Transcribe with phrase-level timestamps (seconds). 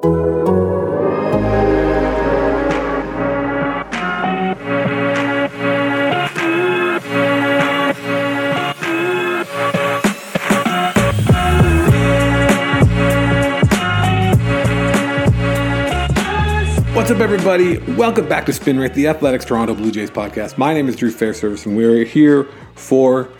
[0.00, 0.12] What's
[17.10, 17.76] up, everybody?
[17.92, 20.56] Welcome back to Spin Rate, the Athletic's Toronto Blue Jays podcast.
[20.56, 23.30] My name is Drew Fairservice, and we're here for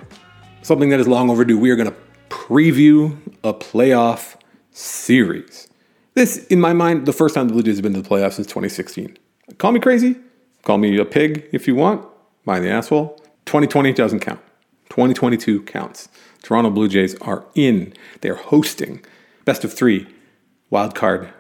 [0.60, 1.58] something that is long overdue.
[1.58, 1.96] We are going to
[2.28, 4.36] preview a playoff
[4.72, 5.69] series.
[6.14, 8.34] This, in my mind, the first time the Blue Jays have been to the playoffs
[8.34, 9.16] since 2016.
[9.58, 10.16] Call me crazy,
[10.62, 12.06] call me a pig if you want,
[12.44, 13.16] mind the asshole.
[13.46, 14.40] 2020 doesn't count.
[14.90, 16.08] 2022 counts.
[16.42, 17.92] Toronto Blue Jays are in.
[18.20, 19.04] They're hosting
[19.44, 20.06] best of three
[20.68, 21.32] wild card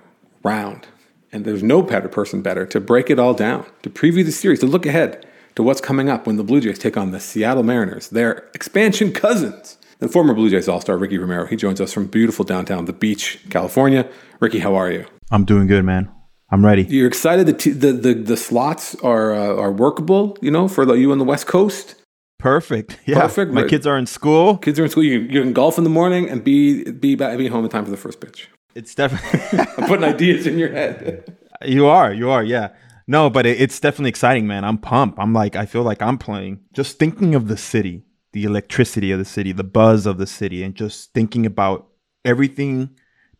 [0.42, 0.86] round.
[1.32, 4.60] And there's no better person better to break it all down, to preview the series,
[4.60, 7.62] to look ahead to what's coming up when the Blue Jays take on the Seattle
[7.62, 9.78] Mariners, their expansion cousins.
[10.00, 11.46] The former Blue Jays All Star Ricky Romero.
[11.46, 14.08] He joins us from beautiful downtown The Beach, California.
[14.40, 15.04] Ricky, how are you?
[15.30, 16.10] I'm doing good, man.
[16.50, 16.82] I'm ready.
[16.84, 17.46] You're excited.
[17.46, 20.36] The t- the, the the slots are uh, are workable.
[20.40, 21.94] You know, for the, you on the West Coast.
[22.38, 22.98] Perfect.
[23.06, 23.20] Yeah.
[23.20, 23.52] Perfect.
[23.52, 24.56] My kids are in school.
[24.56, 25.04] Kids are in school.
[25.04, 27.84] You, you can golf in the morning and be be back, be home in time
[27.84, 28.48] for the first pitch.
[28.74, 31.36] It's definitely I'm putting ideas in your head.
[31.64, 32.12] you are.
[32.12, 32.42] You are.
[32.42, 32.70] Yeah.
[33.06, 34.64] No, but it, it's definitely exciting, man.
[34.64, 35.18] I'm pumped.
[35.18, 36.60] I'm like, I feel like I'm playing.
[36.72, 40.62] Just thinking of the city, the electricity of the city, the buzz of the city,
[40.62, 41.88] and just thinking about
[42.24, 42.90] everything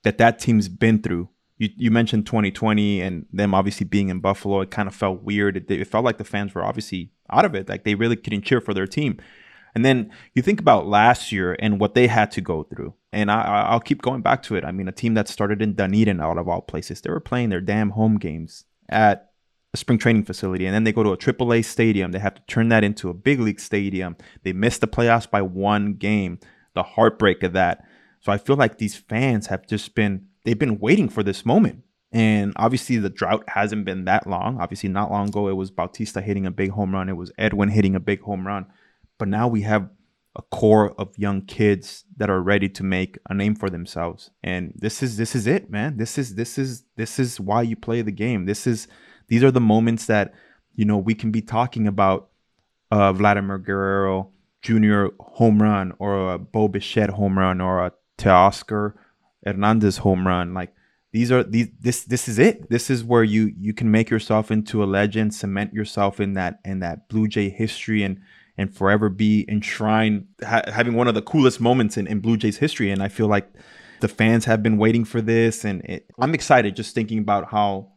[0.02, 1.28] that that team's been through.
[1.58, 4.60] You, you mentioned 2020 and them obviously being in Buffalo.
[4.62, 5.56] It kind of felt weird.
[5.56, 7.68] It, it felt like the fans were obviously out of it.
[7.68, 9.18] Like they really couldn't cheer for their team.
[9.74, 12.94] And then you think about last year and what they had to go through.
[13.12, 14.64] And I, I- I'll keep going back to it.
[14.64, 17.50] I mean, a team that started in Dunedin, out of all places, they were playing
[17.50, 19.29] their damn home games at
[19.72, 20.66] a spring training facility.
[20.66, 22.12] And then they go to a AAA stadium.
[22.12, 24.16] They have to turn that into a big league stadium.
[24.42, 26.38] They missed the playoffs by one game.
[26.74, 27.84] The heartbreak of that.
[28.20, 31.82] So I feel like these fans have just been, they've been waiting for this moment.
[32.12, 34.60] And obviously, the drought hasn't been that long.
[34.60, 37.08] Obviously, not long ago, it was Bautista hitting a big home run.
[37.08, 38.66] It was Edwin hitting a big home run
[39.20, 39.88] but now we have
[40.34, 44.72] a core of young kids that are ready to make a name for themselves and
[44.74, 48.00] this is this is it man this is this is this is why you play
[48.00, 48.88] the game this is
[49.30, 50.34] these are the moments that
[50.74, 52.28] you know we can be talking about
[52.90, 54.30] uh Vladimir Guerrero
[54.60, 55.06] Jr.
[55.18, 58.92] home run or a Bo Bichette home run or a Teoscar
[59.44, 60.52] Hernandez home run.
[60.52, 60.74] Like
[61.12, 62.68] these are these this this is it.
[62.70, 66.60] This is where you you can make yourself into a legend cement yourself in that
[66.64, 68.20] in that blue jay history and
[68.58, 72.58] and forever be enshrined ha- having one of the coolest moments in, in blue jays
[72.58, 72.90] history.
[72.90, 73.48] And i feel like
[74.00, 75.64] the fans have been waiting for this.
[75.64, 77.89] And it, i'm excited just thinking about how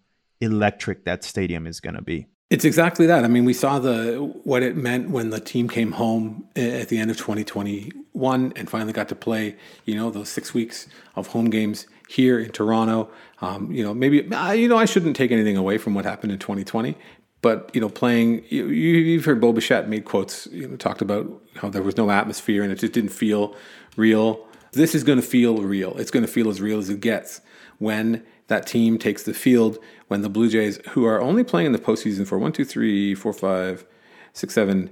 [0.43, 3.23] electric that stadium is going to be It's exactly that.
[3.23, 6.97] I mean, we saw the what it meant when the team came home at the
[6.99, 9.55] end of 2021 and finally got to play.
[9.85, 13.09] You know, those six weeks of home games here in Toronto.
[13.41, 16.31] Um, you know, maybe I- you know I shouldn't take anything away from what happened
[16.31, 16.95] in 2020,
[17.41, 18.43] but you know, playing.
[18.49, 20.47] You- you've heard Bo Bichette made quotes.
[20.51, 21.25] You know, talked about
[21.55, 23.55] how there was no atmosphere and it just didn't feel
[23.97, 24.45] real.
[24.73, 25.95] This is going to feel real.
[25.97, 27.41] It's going to feel as real as it gets
[27.79, 29.77] when that team takes the field.
[30.13, 33.15] When the Blue Jays, who are only playing in the postseason for one, two, three,
[33.15, 33.83] four, five,
[34.31, 34.91] six, seven,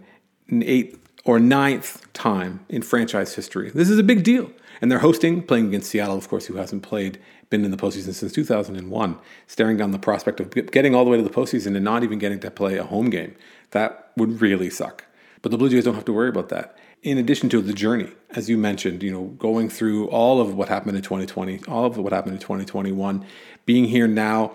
[0.51, 3.69] eighth or ninth time in franchise history.
[3.69, 4.49] This is a big deal.
[4.81, 7.19] And they're hosting, playing against Seattle, of course, who hasn't played,
[7.51, 11.17] been in the postseason since 2001, staring down the prospect of getting all the way
[11.17, 13.35] to the postseason and not even getting to play a home game.
[13.69, 15.05] That would really suck.
[15.43, 16.75] But the Blue Jays don't have to worry about that.
[17.03, 20.67] In addition to the journey, as you mentioned, you know, going through all of what
[20.67, 23.23] happened in 2020, all of what happened in 2021,
[23.67, 24.53] being here now,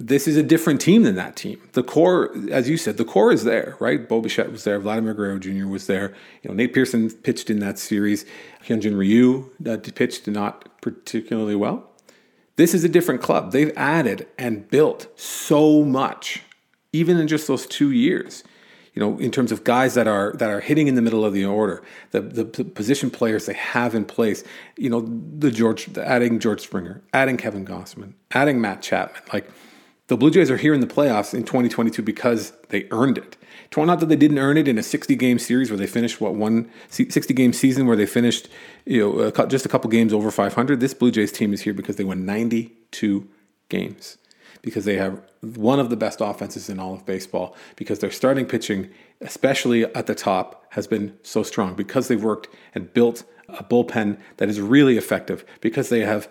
[0.00, 1.60] this is a different team than that team.
[1.72, 4.08] The core, as you said, the core is there, right?
[4.08, 5.66] Bo Bichette was there, Vladimir Guerrero Jr.
[5.66, 6.14] was there.
[6.42, 8.24] You know, Nate Pearson pitched in that series.
[8.64, 11.90] Hyunjin Ryu uh, pitched not particularly well.
[12.56, 13.52] This is a different club.
[13.52, 16.42] They've added and built so much,
[16.94, 18.42] even in just those two years.
[18.94, 21.34] You know, in terms of guys that are that are hitting in the middle of
[21.34, 24.44] the order, the the position players they have in place.
[24.76, 25.06] You know,
[25.38, 29.48] the George, adding George Springer, adding Kevin Gausman, adding Matt Chapman, like
[30.10, 33.36] The Blue Jays are here in the playoffs in 2022 because they earned it.
[33.66, 36.20] It's not that they didn't earn it in a 60 game series where they finished
[36.20, 38.48] what one 60 game season where they finished
[38.84, 40.80] you know just a couple games over 500.
[40.80, 43.28] This Blue Jays team is here because they won 92
[43.68, 44.18] games
[44.62, 48.46] because they have one of the best offenses in all of baseball because their starting
[48.46, 48.90] pitching,
[49.20, 54.18] especially at the top, has been so strong because they've worked and built a bullpen
[54.38, 56.28] that is really effective because they have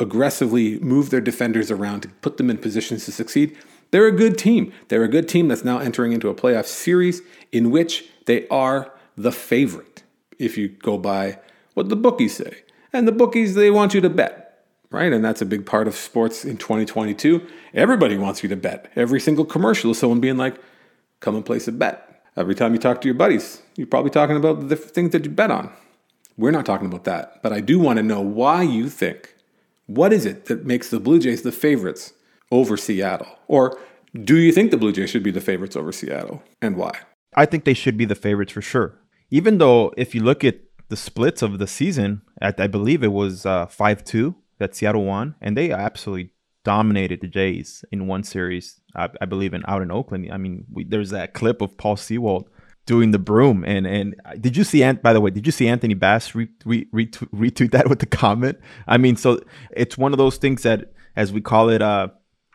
[0.00, 3.56] aggressively move their defenders around to put them in positions to succeed.
[3.90, 4.72] They're a good team.
[4.88, 8.92] They're a good team that's now entering into a playoff series in which they are
[9.16, 10.02] the favorite,
[10.38, 11.38] if you go by
[11.74, 12.62] what the bookies say.
[12.92, 15.12] And the bookies, they want you to bet, right?
[15.12, 17.46] And that's a big part of sports in 2022.
[17.74, 18.90] Everybody wants you to bet.
[18.96, 20.56] Every single commercial is someone being like,
[21.20, 22.22] come and place a bet.
[22.36, 25.30] Every time you talk to your buddies, you're probably talking about the things that you
[25.30, 25.70] bet on.
[26.36, 27.42] We're not talking about that.
[27.42, 29.34] But I do want to know why you think,
[29.90, 32.12] what is it that makes the Blue Jays the favorites
[32.52, 33.26] over Seattle?
[33.48, 33.76] Or
[34.14, 36.92] do you think the Blue Jays should be the favorites over Seattle and why?
[37.34, 38.98] I think they should be the favorites for sure.
[39.30, 43.12] Even though if you look at the splits of the season, I, I believe it
[43.12, 46.30] was uh, 5 2 that Seattle won, and they absolutely
[46.64, 50.30] dominated the Jays in one series, I, I believe, in out in Oakland.
[50.32, 52.48] I mean, we, there's that clip of Paul Sewald
[52.90, 53.64] doing the broom.
[53.64, 54.06] And and
[54.40, 54.80] did you see?
[54.92, 58.06] By the way, did you see Anthony Bass re, re, retweet, retweet that with the
[58.06, 58.58] comment?
[58.88, 59.40] I mean, so
[59.70, 62.08] it's one of those things that, as we call it, uh,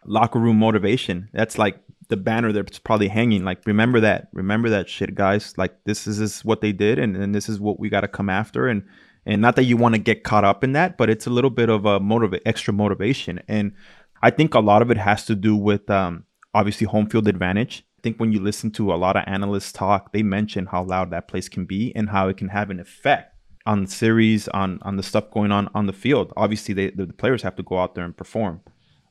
[0.06, 1.30] locker room motivation.
[1.32, 1.80] That's like
[2.10, 3.46] the banner that's probably hanging.
[3.46, 5.58] Like, remember that, remember that shit, guys.
[5.58, 8.10] Like, this is, is what they did, and, and this is what we got to
[8.10, 8.68] come after.
[8.68, 8.84] And
[9.26, 11.50] and not that you want to get caught up in that, but it's a little
[11.50, 13.40] bit of a motive, extra motivation.
[13.48, 13.72] And
[14.22, 17.86] I think a lot of it has to do with um, obviously home field advantage.
[18.06, 21.28] Think when you listen to a lot of analysts talk, they mention how loud that
[21.28, 23.34] place can be and how it can have an effect
[23.66, 26.32] on the series, on on the stuff going on on the field.
[26.38, 28.62] Obviously, they, the players have to go out there and perform.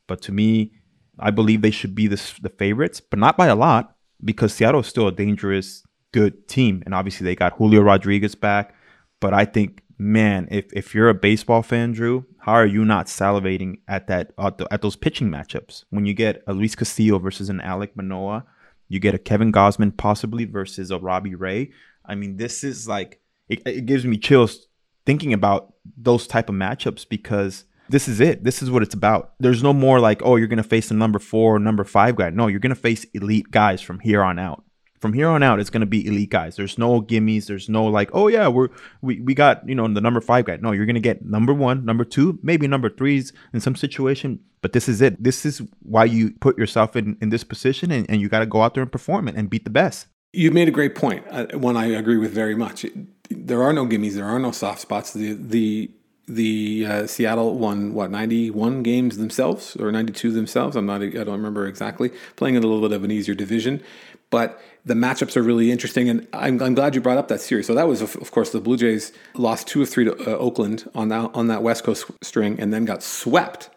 [0.06, 0.74] But to me,
[1.18, 4.82] I believe they should be the, the favorites, but not by a lot because Seattle
[4.82, 5.82] is still a dangerous,
[6.12, 6.80] good team.
[6.86, 8.76] And obviously, they got Julio Rodriguez back.
[9.18, 13.06] But I think, man, if, if you're a baseball fan, Drew, how are you not
[13.06, 17.18] salivating at that at, the, at those pitching matchups when you get a Luis Castillo
[17.18, 18.44] versus an Alec Manoah,
[18.88, 21.72] you get a Kevin Gausman possibly versus a Robbie Ray.
[22.04, 24.66] I mean, this is like it, it gives me chills
[25.06, 28.44] thinking about those type of matchups because this is it.
[28.44, 29.34] This is what it's about.
[29.38, 32.30] There's no more like, oh, you're gonna face the number four or number five guy.
[32.30, 34.64] No, you're gonna face elite guys from here on out.
[35.04, 36.56] From here on out, it's gonna be elite guys.
[36.56, 37.44] There's no gimmies.
[37.44, 38.70] There's no like, oh yeah, we're
[39.02, 40.56] we, we got you know the number five guy.
[40.56, 44.40] No, you're gonna get number one, number two, maybe number threes in some situation.
[44.62, 45.22] But this is it.
[45.22, 48.46] This is why you put yourself in in this position, and, and you got to
[48.46, 50.06] go out there and perform it and beat the best.
[50.32, 51.22] You made a great point.
[51.30, 52.86] Uh, one I agree with very much.
[53.28, 54.14] There are no gimmies.
[54.14, 55.12] There are no soft spots.
[55.12, 55.90] The the
[56.26, 60.76] the uh, Seattle won what 91 games themselves or 92 themselves.
[60.76, 62.10] I'm not I don't remember exactly.
[62.36, 63.82] Playing in a little bit of an easier division,
[64.30, 67.66] but the matchups are really interesting, and I'm, I'm glad you brought up that series.
[67.66, 70.36] So that was of, of course the Blue Jays lost two of three to uh,
[70.36, 73.70] Oakland on that on that West Coast string, and then got swept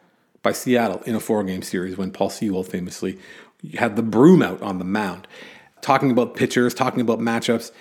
[0.43, 3.17] by Seattle in a four game series when Paul Sewald famously
[3.75, 5.27] had the broom out on the mound.
[5.81, 7.71] Talking about pitchers, talking about matchups,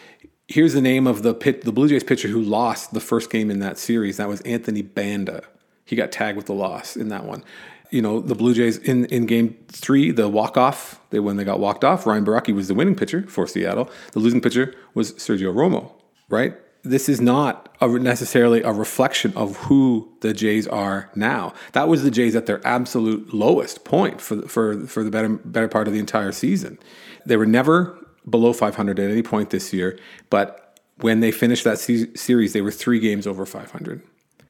[0.48, 3.50] here's the name of the pit, the Blue Jays pitcher who lost the first game
[3.50, 4.18] in that series.
[4.18, 5.42] That was Anthony Banda.
[5.84, 7.44] He got tagged with the loss in that one.
[7.90, 11.44] You know, the Blue Jays in, in game three, the walk off, they when they
[11.44, 13.90] got walked off, Ryan Borucki was the winning pitcher for Seattle.
[14.12, 15.92] The losing pitcher was Sergio Romo,
[16.28, 16.54] right?
[16.82, 21.52] This is not a, necessarily a reflection of who the Jays are now.
[21.72, 25.68] That was the Jays at their absolute lowest point for for for the better better
[25.68, 26.78] part of the entire season.
[27.24, 29.98] They were never below 500 at any point this year,
[30.30, 30.66] but
[31.00, 34.02] when they finished that se- series, they were three games over 500,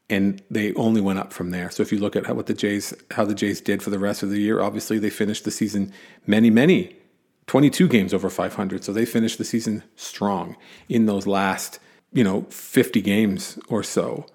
[0.09, 1.71] and they only went up from there.
[1.71, 3.99] So if you look at how, what the Jays, how the Jays did for the
[3.99, 5.93] rest of the year, obviously they finished the season
[6.27, 6.97] many, many,
[7.47, 8.85] 22 games over 500.
[8.85, 10.57] So they finished the season strong
[10.89, 11.79] in those last,
[12.13, 14.27] you know, 50 games or so.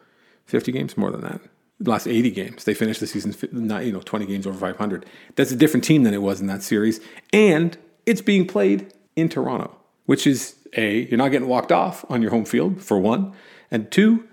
[0.45, 1.41] 50 games more than that.
[1.79, 5.05] Last 80 games, they finished the season, not you know, 20 games over 500.
[5.35, 6.99] That's a different team than it was in that series,
[7.33, 7.75] and
[8.05, 9.75] it's being played in Toronto,
[10.05, 13.33] which is A, you're not getting walked off on your home field, for one.
[13.71, 14.27] And two,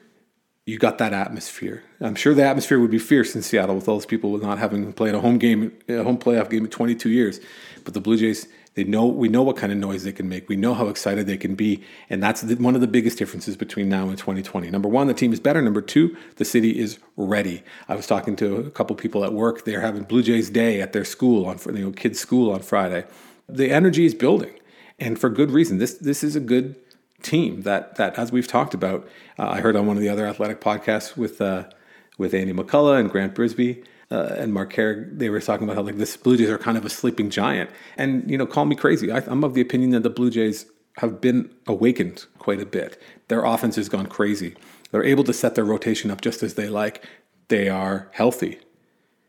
[0.68, 1.82] you got that atmosphere.
[1.98, 4.92] I'm sure the atmosphere would be fierce in Seattle with all those people not having
[4.92, 7.40] played a home game, a home playoff game in 22 years.
[7.84, 10.46] But the Blue Jays, they know we know what kind of noise they can make.
[10.46, 13.56] We know how excited they can be, and that's the, one of the biggest differences
[13.56, 14.68] between now and 2020.
[14.68, 15.62] Number one, the team is better.
[15.62, 17.62] Number two, the city is ready.
[17.88, 19.64] I was talking to a couple people at work.
[19.64, 23.06] They're having Blue Jays Day at their school on you know kids' school on Friday.
[23.48, 24.52] The energy is building
[24.98, 25.78] and for good reason.
[25.78, 26.76] This this is a good
[27.22, 29.06] team that that as we've talked about.
[29.38, 31.64] Uh, I heard on one of the other athletic podcasts with uh,
[32.16, 33.84] with Andy McCullough and Grant Brisbee.
[34.10, 36.78] uh, and Marc Carig, they were talking about how like this Blue Jays are kind
[36.78, 37.70] of a sleeping giant.
[37.96, 39.12] And you know, call me crazy.
[39.12, 40.66] I, I'm of the opinion that the Blue Jays
[40.98, 43.00] have been awakened quite a bit.
[43.28, 44.54] Their offense has gone crazy.
[44.90, 47.04] They're able to set their rotation up just as they like.
[47.48, 48.58] They are healthy.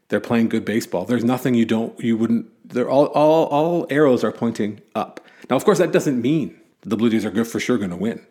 [0.08, 1.06] They're playing good baseball.
[1.06, 2.48] There's nothing you don't you wouldn't.
[2.68, 5.20] They're all all all arrows are pointing up.
[5.50, 7.96] Now, of course, that doesn't mean the Blue Jays are good for sure going to
[7.96, 8.26] win.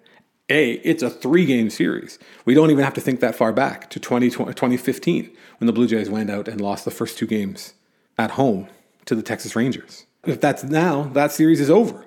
[0.51, 2.19] A, it's a three game series.
[2.45, 5.87] We don't even have to think that far back to 20, 2015 when the Blue
[5.87, 7.75] Jays went out and lost the first two games
[8.17, 8.69] at home
[9.05, 10.07] to the Texas Rangers.
[10.25, 12.05] If that's now, that series is over.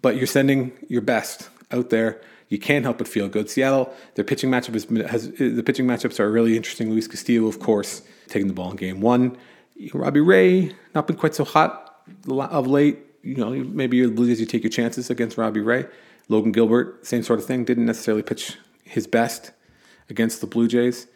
[0.00, 2.20] But you're sending your best out there.
[2.48, 3.50] You can't help but feel good.
[3.50, 6.90] Seattle, their pitching matchup has, has the pitching matchups are really interesting.
[6.90, 9.36] Luis Castillo, of course, taking the ball in game one.
[9.92, 12.98] Robbie Ray, not been quite so hot of late.
[13.28, 15.86] You know, maybe you're the Blue Jays, you take your chances against Robbie Ray.
[16.28, 19.52] Logan Gilbert, same sort of thing, didn't necessarily pitch his best
[20.08, 21.06] against the Blue Jays.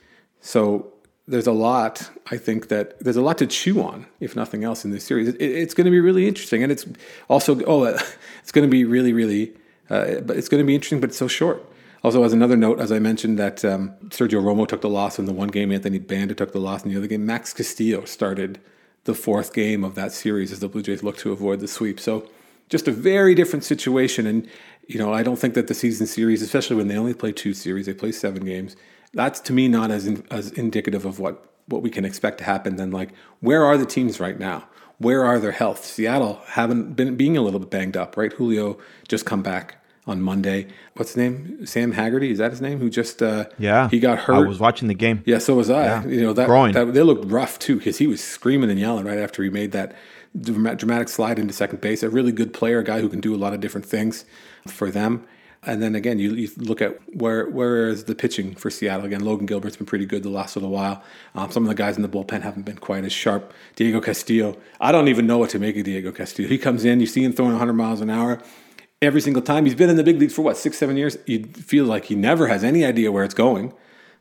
[0.41, 0.93] So
[1.27, 4.85] there's a lot, I think that there's a lot to chew on, if nothing else,
[4.85, 5.29] in this series.
[5.29, 6.87] It, it's going to be really interesting, and it's
[7.29, 7.85] also oh,
[8.43, 9.55] it's going to be really, really,
[9.89, 11.65] uh, but it's going to be interesting, but it's so short.
[12.05, 15.27] Also, as another note, as I mentioned, that um, Sergio Romo took the loss in
[15.27, 17.25] the one game, Anthony Banda took the loss in the other game.
[17.25, 18.61] Max Castillo started
[19.05, 21.99] the fourth game of that series as the Blue Jays look to avoid the sweep.
[21.99, 22.29] So,
[22.69, 24.49] just a very different situation, and
[24.87, 27.55] you know, I don't think that the season series, especially when they only play two
[27.55, 28.77] series, they play seven games.
[29.13, 32.45] That's to me not as in, as indicative of what what we can expect to
[32.45, 32.77] happen.
[32.77, 34.69] Then, like, where are the teams right now?
[34.99, 35.85] Where are their health?
[35.85, 38.33] Seattle haven't been being a little bit banged up, right?
[38.33, 38.79] Julio
[39.09, 40.67] just come back on Monday.
[40.95, 41.65] What's his name?
[41.65, 42.79] Sam Haggerty is that his name?
[42.79, 44.35] Who just uh, yeah he got hurt.
[44.35, 45.23] I was watching the game.
[45.27, 45.85] Yeah, so was I.
[45.85, 46.07] Yeah.
[46.07, 49.19] You know that, that they looked rough too because he was screaming and yelling right
[49.19, 49.95] after he made that
[50.41, 52.03] dramatic slide into second base.
[52.03, 54.25] A really good player, a guy who can do a lot of different things
[54.67, 55.27] for them.
[55.65, 59.25] And then again, you, you look at where where is the pitching for Seattle again.
[59.25, 61.05] Logan Gilbert's been pretty good the last little while.
[61.37, 63.53] Um, some of the guys in the bullpen haven't been quite as sharp.
[63.77, 66.49] Diego Castillo, I don't even know what to make of Diego Castillo.
[66.49, 68.41] He comes in, you see him throwing 100 miles an hour
[69.03, 69.67] every single time.
[69.67, 71.19] He's been in the big leagues for what six, seven years.
[71.27, 73.75] You feel like he never has any idea where it's going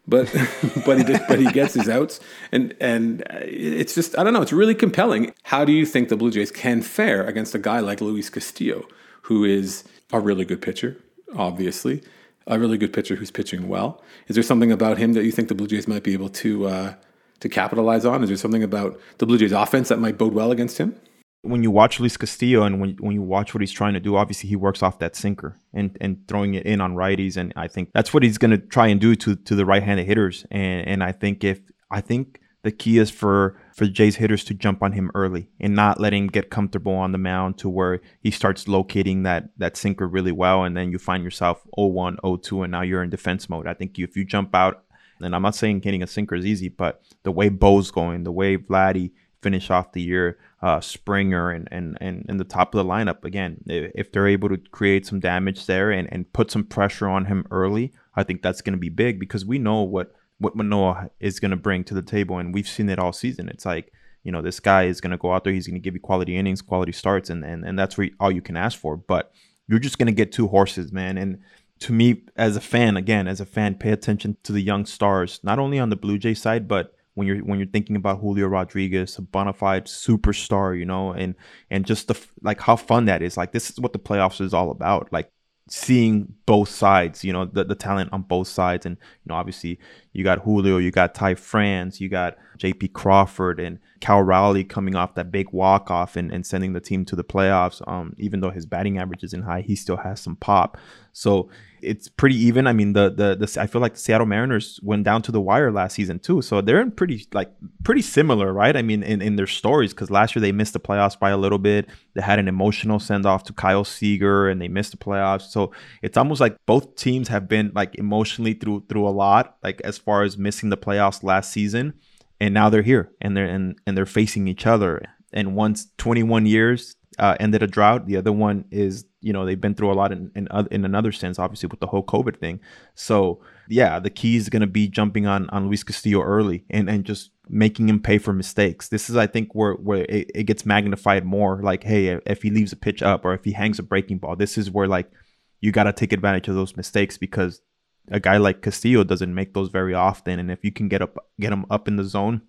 [0.08, 0.32] but
[0.86, 2.20] but he did, but he gets his outs,
[2.52, 4.42] and and it's just I don't know.
[4.42, 5.34] It's really compelling.
[5.44, 8.88] How do you think the Blue Jays can fare against a guy like Luis Castillo,
[9.24, 10.98] who is a really good pitcher,
[11.36, 12.04] obviously,
[12.48, 14.02] a really good pitcher who's pitching well?
[14.28, 16.68] Is there something about him that you think the Blue Jays might be able to
[16.68, 16.94] uh,
[17.40, 18.24] to capitalize on?
[18.24, 21.00] Is there something about the Blue Jays offense that might bode well against him?
[21.44, 24.16] When you watch Luis Castillo and when when you watch what he's trying to do,
[24.16, 27.68] obviously he works off that sinker and and throwing it in on righties, and I
[27.68, 30.46] think that's what he's going to try and do to to the right-handed hitters.
[30.52, 34.54] And and I think if I think the key is for for Jay's hitters to
[34.54, 38.02] jump on him early and not let him get comfortable on the mound to where
[38.20, 42.64] he starts locating that that sinker really well, and then you find yourself 0-1, 0-2,
[42.64, 43.66] and now you're in defense mode.
[43.66, 44.84] I think if you jump out,
[45.20, 48.32] and I'm not saying hitting a sinker is easy, but the way Bo's going, the
[48.32, 52.78] way Vladdy finish off the year uh, Springer and, and, and, and the top of
[52.86, 53.26] the lineup.
[53.26, 57.26] Again, if they're able to create some damage there and, and put some pressure on
[57.26, 61.10] him early, I think that's going to be big because we know what, what Manoah
[61.20, 62.38] is going to bring to the table.
[62.38, 63.50] And we've seen it all season.
[63.50, 63.92] It's like,
[64.24, 66.00] you know, this guy is going to go out there, he's going to give you
[66.00, 68.96] quality innings, quality starts, and, and, and that's all you can ask for.
[68.96, 69.32] But
[69.68, 71.18] you're just going to get two horses, man.
[71.18, 71.40] And
[71.80, 75.40] to me, as a fan, again, as a fan, pay attention to the young stars,
[75.42, 78.48] not only on the Blue Jay side, but when you're when you're thinking about Julio
[78.48, 81.36] Rodriguez, a bona fide superstar, you know, and
[81.70, 83.38] and just the like how fun that is.
[83.38, 85.12] Like this is what the playoffs is all about.
[85.12, 85.32] Like
[85.72, 88.86] seeing both sides, you know, the, the talent on both sides.
[88.86, 89.80] And, you know, obviously
[90.14, 94.96] you got Julio, you got Ty France, you got JP Crawford and Cal Raleigh coming
[94.96, 97.82] off that big walk off and, and sending the team to the playoffs.
[97.88, 100.78] Um, even though his batting average isn't high, he still has some pop.
[101.12, 101.50] So
[101.82, 102.68] it's pretty even.
[102.68, 105.42] I mean, the, the the I feel like the Seattle Mariners went down to the
[105.42, 107.52] wire last season too, so they're in pretty like
[107.84, 108.78] pretty similar, right?
[108.78, 111.38] I mean, in, in their stories because last year they missed the playoffs by a
[111.38, 111.90] little bit.
[112.14, 115.50] They had an emotional send off to Kyle Seager, and they missed the playoffs.
[115.50, 119.82] So it's almost like both teams have been like emotionally through through a lot, like
[119.82, 121.94] as far as missing the playoffs last season,
[122.42, 125.02] and now they're here and they're and, and they're facing each other.
[125.32, 128.08] And once 21 years uh, ended a drought.
[128.08, 131.12] The other one is, you know, they've been through a lot in, in, in another
[131.12, 132.60] sense, obviously with the whole COVID thing.
[132.96, 136.90] So yeah, the key is going to be jumping on, on Luis Castillo early and,
[136.90, 138.88] and just making him pay for mistakes.
[138.88, 141.62] This is, I think, where, where it, it gets magnified more.
[141.62, 144.36] Like, hey, if he leaves a pitch up or if he hangs a breaking ball,
[144.36, 145.12] this is where like
[145.60, 147.62] you got to take advantage of those mistakes because
[148.10, 150.40] a guy like Castillo doesn't make those very often.
[150.40, 152.42] And if you can get up, get him up in the zone,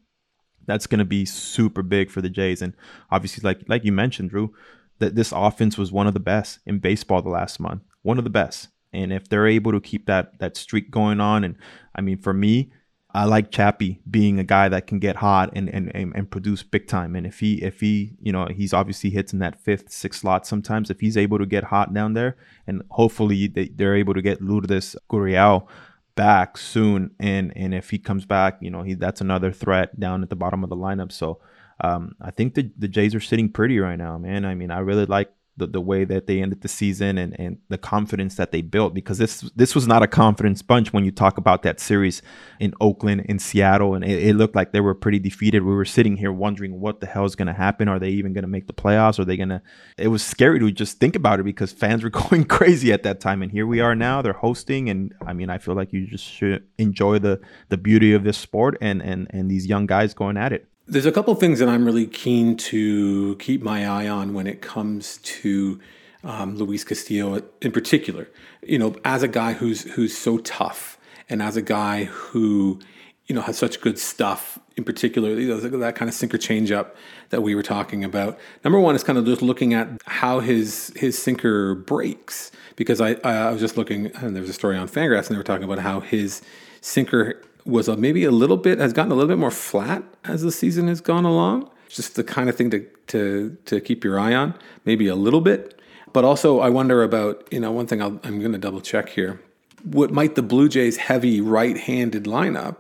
[0.67, 2.63] that's going to be super big for the Jays.
[2.63, 2.75] And
[3.11, 4.55] obviously, like like you mentioned, Drew,
[4.99, 8.25] that this offense was one of the best in baseball the last month, one of
[8.25, 8.69] the best.
[8.93, 11.57] And if they're able to keep that that streak going on, and
[11.95, 12.73] I mean, for me,
[13.15, 16.87] I like Chappie being a guy that can get hot and, and, and, produce big
[16.87, 17.15] time.
[17.15, 20.47] And if he if he you know he's obviously hits in that fifth sixth slot
[20.47, 20.91] sometimes.
[20.91, 24.41] If he's able to get hot down there, and hopefully they, they're able to get
[24.41, 25.67] Lourdes Gurriel
[26.15, 27.11] back soon.
[27.21, 30.37] And and if he comes back, you know he that's another threat down at the
[30.37, 31.13] bottom of the lineup.
[31.13, 31.39] So
[31.83, 34.47] um, I think the the Jays are sitting pretty right now, man.
[34.47, 37.59] I mean I really like the, the way that they ended the season and, and
[37.69, 41.11] the confidence that they built because this this was not a confidence bunch when you
[41.11, 42.23] talk about that series
[42.59, 45.63] in Oakland in Seattle and it, it looked like they were pretty defeated.
[45.63, 47.87] We were sitting here wondering what the hell is going to happen.
[47.87, 49.19] Are they even going to make the playoffs?
[49.19, 49.61] Are they going to
[49.99, 53.21] it was scary to just think about it because fans were going crazy at that
[53.21, 53.43] time.
[53.43, 56.25] And here we are now they're hosting and I mean I feel like you just
[56.25, 60.39] should enjoy the the beauty of this sport and and and these young guys going
[60.39, 64.09] at it there's a couple of things that I'm really keen to keep my eye
[64.09, 65.81] on when it comes to
[66.25, 68.29] um, Luis Castillo in particular.
[68.63, 70.99] You know, as a guy who's who's so tough,
[71.29, 72.81] and as a guy who
[73.27, 74.59] you know has such good stuff.
[74.75, 76.93] In particular, you know, that kind of sinker changeup
[77.29, 78.39] that we were talking about.
[78.65, 83.17] Number one is kind of just looking at how his his sinker breaks because I
[83.23, 85.65] I was just looking and there was a story on Fangraphs and they were talking
[85.65, 86.41] about how his
[86.81, 90.43] sinker was a, maybe a little bit has gotten a little bit more flat as
[90.43, 91.71] the season has gone along.
[91.89, 94.55] Just the kind of thing to to to keep your eye on,
[94.85, 95.79] maybe a little bit.
[96.13, 99.11] But also, I wonder about you know one thing i am going to double check
[99.11, 99.41] here.
[99.85, 102.77] What might the Blue Jays' heavy right-handed lineup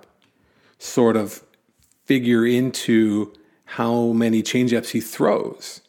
[0.78, 1.42] sort of
[2.04, 3.32] figure into
[3.64, 5.80] how many changeups he throws?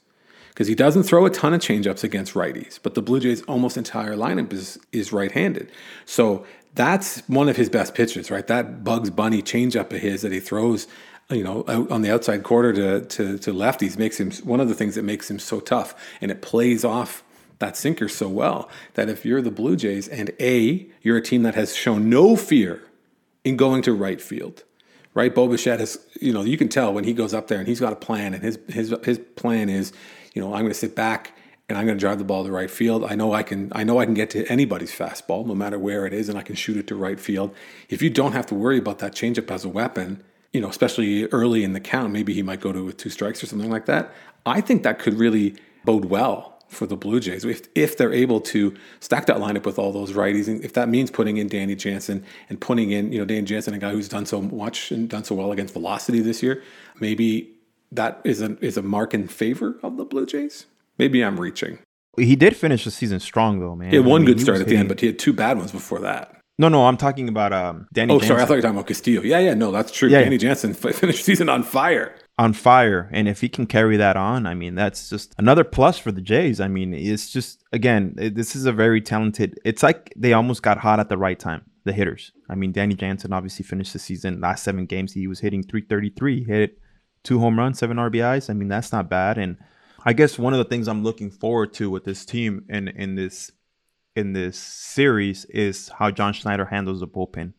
[0.49, 3.77] Because he doesn't throw a ton of changeups against righties, but the Blue Jays' almost
[3.77, 5.71] entire lineup is is right-handed.
[6.05, 8.45] So that's one of his best pitches, right?
[8.47, 10.87] That Bugs Bunny changeup of his that he throws,
[11.29, 14.75] you know, on the outside quarter to, to, to lefties makes him one of the
[14.75, 15.95] things that makes him so tough.
[16.19, 17.23] And it plays off
[17.59, 21.43] that sinker so well that if you're the Blue Jays and A, you're a team
[21.43, 22.83] that has shown no fear
[23.43, 24.63] in going to right field,
[25.13, 25.33] right?
[25.33, 27.79] Bo Bichette has, you know, you can tell when he goes up there and he's
[27.79, 29.93] got a plan and his, his, his plan is,
[30.33, 31.33] you know, I'm going to sit back
[31.69, 33.05] and I'm going to drive the ball to right field.
[33.05, 33.71] I know I can.
[33.73, 36.41] I know I can get to anybody's fastball, no matter where it is, and I
[36.41, 37.53] can shoot it to right field.
[37.89, 41.25] If you don't have to worry about that changeup as a weapon, you know, especially
[41.27, 43.85] early in the count, maybe he might go to with two strikes or something like
[43.85, 44.13] that.
[44.45, 45.55] I think that could really
[45.85, 49.79] bode well for the Blue Jays if if they're able to stack that lineup with
[49.79, 53.19] all those righties, and if that means putting in Danny Jansen and putting in you
[53.19, 56.19] know Danny Jansen, a guy who's done so much and done so well against velocity
[56.19, 56.61] this year,
[56.99, 57.49] maybe
[57.91, 60.65] that is a is a mark in favor of the Blue Jays.
[60.97, 61.79] Maybe I'm reaching.
[62.17, 63.89] He did finish the season strong though, man.
[63.89, 65.57] He had one I mean, good start at the end, but he had two bad
[65.57, 66.39] ones before that.
[66.59, 68.09] No, no, I'm talking about um, Danny.
[68.09, 68.15] Jansen.
[68.15, 68.27] Oh, Jansen.
[68.27, 69.21] sorry, I thought you were talking about Castillo.
[69.23, 70.09] Yeah, yeah, no, that's true.
[70.09, 70.53] Yeah, Danny yeah.
[70.53, 72.15] Jansen finished season on fire.
[72.37, 75.97] On fire, and if he can carry that on, I mean, that's just another plus
[75.97, 76.59] for the Jays.
[76.59, 79.59] I mean, it's just again, it, this is a very talented.
[79.65, 81.63] It's like they almost got hot at the right time.
[81.85, 82.31] The hitters.
[82.49, 85.13] I mean, Danny Jansen obviously finished the season last seven games.
[85.13, 86.79] He was hitting 333, hit
[87.23, 88.49] two home runs, seven RBIs.
[88.49, 89.57] I mean, that's not bad, and
[90.05, 93.15] I guess one of the things I'm looking forward to with this team in in
[93.15, 93.51] this
[94.15, 97.53] in this series is how John Schneider handles the bullpen.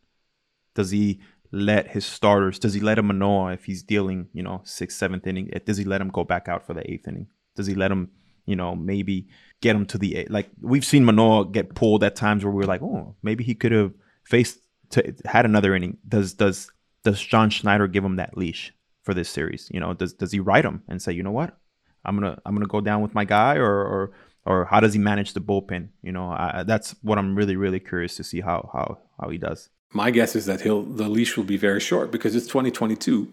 [0.75, 2.59] Does he let his starters?
[2.59, 5.51] Does he let him Manoah if he's dealing, you know, sixth, seventh inning?
[5.65, 7.29] Does he let him go back out for the eighth inning?
[7.57, 8.11] Does he let him,
[8.45, 9.29] you know, maybe
[9.61, 10.31] get him to the eight?
[10.31, 13.55] Like we've seen Manoah get pulled at times where we are like, oh, maybe he
[13.55, 14.59] could have faced
[14.91, 15.97] to, had another inning.
[16.07, 16.71] Does does
[17.05, 19.71] does John Schneider give him that leash for this series?
[19.73, 21.57] You know, does does he write him and say, you know what,
[22.05, 24.13] I'm gonna I'm gonna go down with my guy, or or
[24.47, 25.89] or how does he manage the bullpen?
[26.03, 29.39] You know, I, that's what I'm really really curious to see how how how he
[29.39, 29.71] does.
[29.93, 33.31] My guess is that he'll the leash will be very short because it's 2022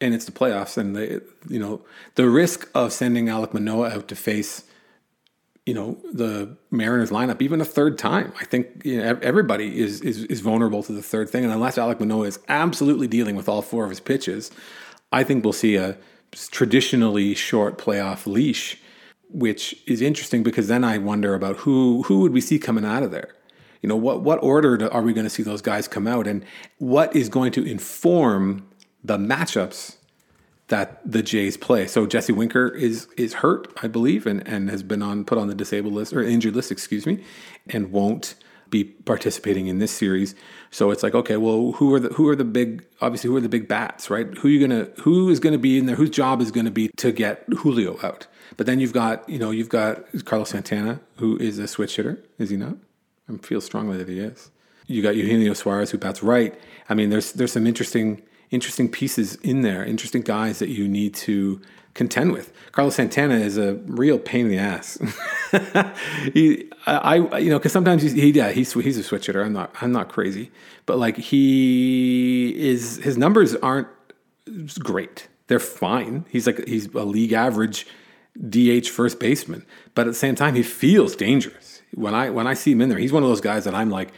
[0.00, 1.82] and it's the playoffs, and they you know
[2.14, 4.64] the risk of sending Alec Manoah out to face
[5.66, 8.32] you know the Mariners lineup even a third time.
[8.40, 11.76] I think you know, everybody is, is is vulnerable to the third thing, and unless
[11.76, 14.50] Alec Manoah is absolutely dealing with all four of his pitches,
[15.12, 15.98] I think we'll see a
[16.50, 18.78] traditionally short playoff leash,
[19.30, 23.02] which is interesting because then I wonder about who who would we see coming out
[23.02, 23.34] of there.
[23.82, 26.44] You know, what what order are we going to see those guys come out, and
[26.78, 28.66] what is going to inform
[29.04, 29.96] the matchups
[30.68, 31.86] that the Jays play?
[31.86, 35.48] So Jesse Winker is is hurt, I believe, and and has been on put on
[35.48, 37.22] the disabled list or injured list, excuse me,
[37.68, 38.34] and won't
[38.70, 40.34] be participating in this series.
[40.70, 43.40] So it's like, okay, well, who are the who are the big obviously who are
[43.40, 44.26] the big bats, right?
[44.38, 45.96] Who you gonna who is gonna be in there?
[45.96, 48.26] Whose job is gonna be to get Julio out?
[48.56, 52.22] But then you've got you know you've got Carlos Santana, who is a switch hitter,
[52.38, 52.76] is he not?
[53.28, 54.50] I feel strongly that he is.
[54.86, 56.58] You got Eugenio Suarez, who bats right.
[56.88, 61.14] I mean, there's there's some interesting interesting pieces in there, interesting guys that you need
[61.14, 61.60] to
[61.96, 62.52] contend with.
[62.72, 64.98] Carlos Santana is a real pain in the ass.
[66.34, 69.42] he, I, I, you know, because sometimes he's, he, yeah, he's he's a switch hitter.
[69.42, 70.50] I'm not, I'm not crazy,
[70.84, 73.88] but like he is, his numbers aren't
[74.78, 75.28] great.
[75.48, 76.24] They're fine.
[76.28, 77.86] He's like he's a league average
[78.48, 81.82] DH first baseman, but at the same time, he feels dangerous.
[81.94, 83.88] When I when I see him in there, he's one of those guys that I'm
[83.88, 84.12] like,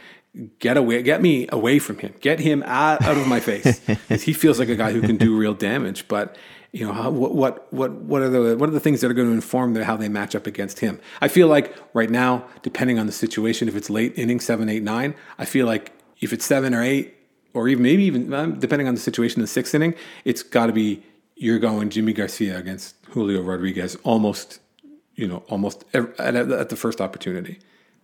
[0.59, 4.33] get away, get me away from him, get him out, out of my face, he
[4.33, 6.07] feels like a guy who can do real damage.
[6.07, 6.35] But
[6.71, 9.13] you know how, what what what what are the what are the things that are
[9.13, 10.99] going to inform the, how they match up against him?
[11.21, 14.83] I feel like right now, depending on the situation, if it's late inning seven, eight,
[14.83, 17.15] nine, I feel like if it's seven or eight,
[17.53, 20.73] or even maybe even um, depending on the situation, the sixth inning, it's got to
[20.73, 21.03] be
[21.35, 24.59] you're going Yimi Garcia against Julio Rodriguez almost,
[25.15, 27.59] you know, almost at, at the first opportunity.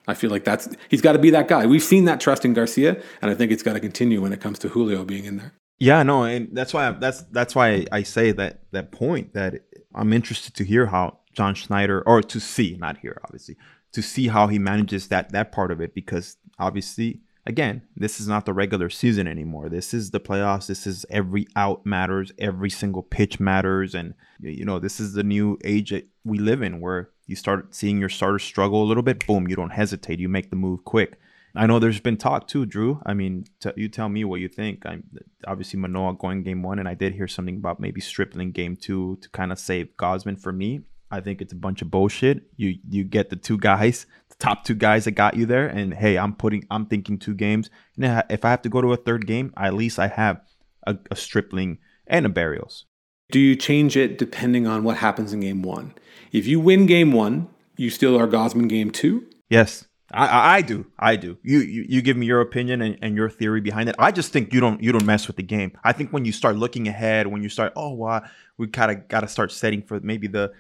[0.08, 1.66] I feel like that's he's got to be that guy.
[1.66, 4.42] We've seen that trust in Garcia, and I think it's got to continue when it
[4.42, 5.54] comes to Julio being in there.
[5.78, 9.62] Yeah, no, and that's why I, that's that's why I say that that point that
[9.94, 13.58] I'm interested to hear how John Schneider or to see, not here obviously,
[13.92, 18.28] to see how he manages that that part of it because obviously again, this is
[18.28, 19.70] not the regular season anymore.
[19.70, 20.68] This is the playoffs.
[20.68, 25.24] This is every out matters, every single pitch matters and you know, this is the
[25.24, 29.04] new age that we live in where you start seeing your starters struggle a little
[29.04, 31.20] bit, boom, you don't hesitate, you make the move quick.
[31.56, 33.02] I know there's been talk too, Drew.
[33.06, 34.86] I mean, t- you tell me what you think.
[34.86, 35.04] I'm
[35.48, 39.18] obviously Manoah going game one, and I did hear something about maybe Stripling game two
[39.22, 40.82] to kind of save Gausman for me.
[41.12, 42.44] I think it's a bunch of bullshit.
[42.58, 45.94] You you get the two guys, the top two guys that got you there, and
[45.94, 47.70] hey, I'm putting, I'm thinking two games.
[47.98, 50.42] And if I have to go to a third game, at least I have
[50.86, 52.84] a, a Stripling and a Berrios.
[53.32, 55.94] Do you change it depending on what happens in game one?
[56.32, 59.28] If you win game one, you still are Gausman game two.
[59.50, 59.86] Yes.
[60.16, 60.86] I, I do.
[60.98, 61.38] I do.
[61.44, 63.96] You, you you give me your opinion and, and your theory behind it.
[64.00, 65.78] I just think you don't you don't mess with the game.
[65.84, 68.24] I think when you start looking ahead, when you start, oh wow,
[68.58, 70.54] we kind of got to start setting for maybe the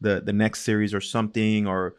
[0.00, 1.94] the the next series or something or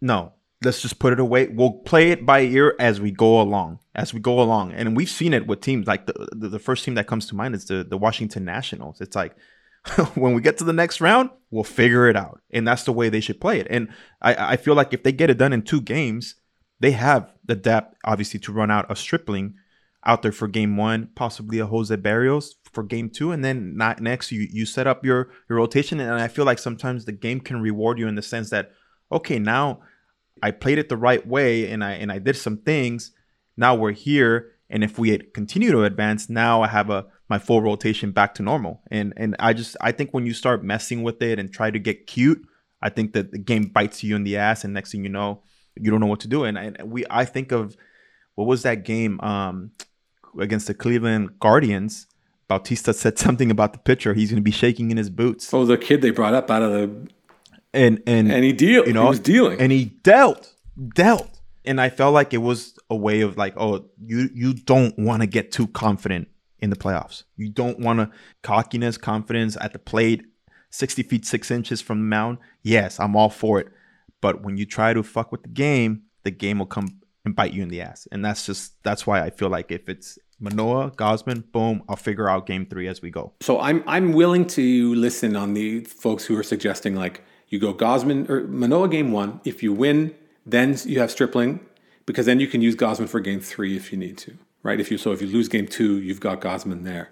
[0.00, 1.48] no, let's just put it away.
[1.48, 4.72] We'll play it by ear as we go along, as we go along.
[4.72, 7.34] And we've seen it with teams like the the, the first team that comes to
[7.34, 9.00] mind is the the Washington Nationals.
[9.00, 9.34] It's like
[10.14, 13.08] when we get to the next round, we'll figure it out, and that's the way
[13.08, 13.66] they should play it.
[13.70, 13.88] And
[14.22, 16.36] I I feel like if they get it done in two games
[16.84, 19.54] they have the depth, obviously, to run out a Stripling
[20.04, 24.02] out there for game one, possibly a Jose Berrios for game two, and then not
[24.02, 25.98] next you you set up your your rotation.
[25.98, 28.72] And I feel like sometimes the game can reward you in the sense that
[29.10, 29.80] okay, now
[30.42, 33.12] I played it the right way and I and I did some things.
[33.56, 37.62] Now we're here, and if we continue to advance, now I have a my full
[37.62, 38.82] rotation back to normal.
[38.90, 41.78] And and I just I think when you start messing with it and try to
[41.78, 42.46] get cute,
[42.82, 45.44] I think that the game bites you in the ass, and next thing you know
[45.76, 46.44] you don't know what to do.
[46.44, 47.76] And, and we, I think of
[48.34, 49.72] what was that game um,
[50.38, 52.06] against the Cleveland Guardians?
[52.48, 54.14] Bautista said something about the pitcher.
[54.14, 55.52] He's going to be shaking in his boots.
[55.52, 57.08] Oh, the kid they brought up out of the
[57.74, 58.86] and and and he deal.
[58.86, 60.54] You know, he was dealing, and he dealt,
[60.94, 61.28] dealt.
[61.66, 65.22] And I felt like it was a way of like, oh, you you don't want
[65.22, 66.28] to get too confident
[66.60, 67.24] in the playoffs.
[67.36, 68.10] You don't want to
[68.42, 70.24] cockiness, confidence at the plate,
[70.70, 72.38] sixty feet six inches from the mound.
[72.62, 73.68] Yes, I'm all for it.
[74.24, 76.88] But when you try to fuck with the game, the game will come
[77.26, 78.08] and bite you in the ass.
[78.10, 82.26] And that's just that's why I feel like if it's Manoah, Gausman, boom, I'll figure
[82.26, 83.34] out game three as we go.
[83.42, 87.74] So I'm I'm willing to listen on the folks who are suggesting like you go
[87.74, 89.42] Gausman or Manoah game one.
[89.44, 90.14] If you win,
[90.46, 91.60] then you have Stripling,
[92.06, 94.38] because then you can use Gausman for game three if you need to.
[94.62, 94.80] Right?
[94.80, 97.10] If you so if you lose game two, you've got Gausman there.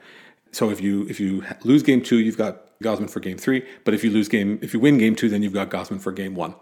[0.51, 3.67] So if you if you lose game two, you've got Gausman for game three.
[3.85, 6.11] But if you lose game if you win game two, then you've got Gausman for
[6.11, 6.55] game one.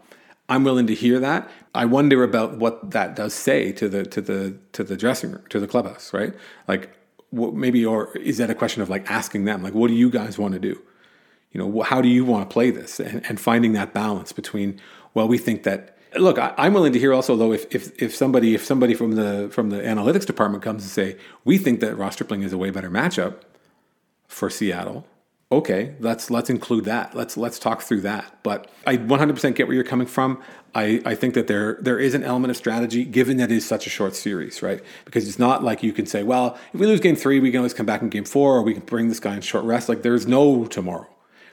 [0.51, 1.49] I'm willing to hear that.
[1.75, 5.45] I wonder about what that does say to the to the to the dressing room,
[5.49, 6.35] to the clubhouse, right?
[6.67, 6.91] Like
[7.31, 10.11] what, maybe or is that a question of like asking them, like, what do you
[10.11, 10.81] guys want to do?
[11.53, 14.81] You know, how do you want to play this, and, and finding that balance between,
[15.15, 15.97] well, we think that.
[16.17, 19.13] Look, I, am willing to hear also though if, if if somebody if somebody from
[19.13, 22.59] the from the analytics department comes and say we think that Ross Stripling is a
[22.59, 23.43] way better matchup
[24.27, 25.07] for Seattle,
[25.53, 27.15] okay, let's let's include that.
[27.15, 28.33] Let's let's talk through that.
[28.43, 30.43] But I 100% get where you're coming from.
[30.73, 33.67] I, I think that there there is an element of strategy given that it is
[33.67, 34.81] such a short series, right?
[35.05, 37.59] Because it's not like you can say, well, if we lose game three, we can
[37.59, 39.89] always come back in game four, or we can bring this guy in short rest.
[39.89, 41.09] Like there's no tomorrow.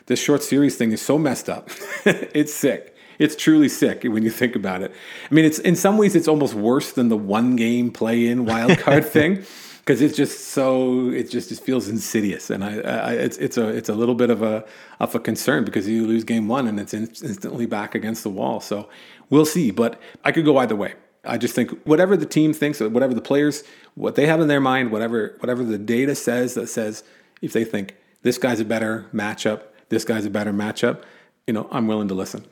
[0.05, 1.69] This short series thing is so messed up.
[2.05, 2.95] it's sick.
[3.19, 4.93] It's truly sick when you think about it.
[5.29, 8.45] I mean, it's in some ways it's almost worse than the one game play in
[8.45, 9.43] wild card thing
[9.87, 13.69] because it's just so it just, just feels insidious, and I, I, it's it's a
[13.69, 14.65] it's a little bit of a
[14.99, 18.29] of a concern because you lose game one and it's in, instantly back against the
[18.29, 18.59] wall.
[18.59, 18.89] So
[19.29, 20.95] we'll see, but I could go either way.
[21.23, 23.63] I just think whatever the team thinks, whatever the players,
[23.95, 27.05] what they have in their mind, whatever whatever the data says that says
[27.41, 31.03] if they think this guy's a better matchup, this guy's a better matchup,
[31.47, 32.45] you know, I'm willing to listen.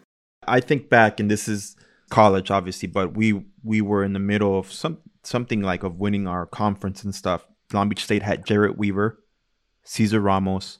[0.47, 1.75] I think back, and this is
[2.09, 6.27] college, obviously, but we we were in the middle of some something like of winning
[6.27, 7.45] our conference and stuff.
[7.73, 9.23] Long Beach State had Jered Weaver,
[9.83, 10.79] Cesar Ramos,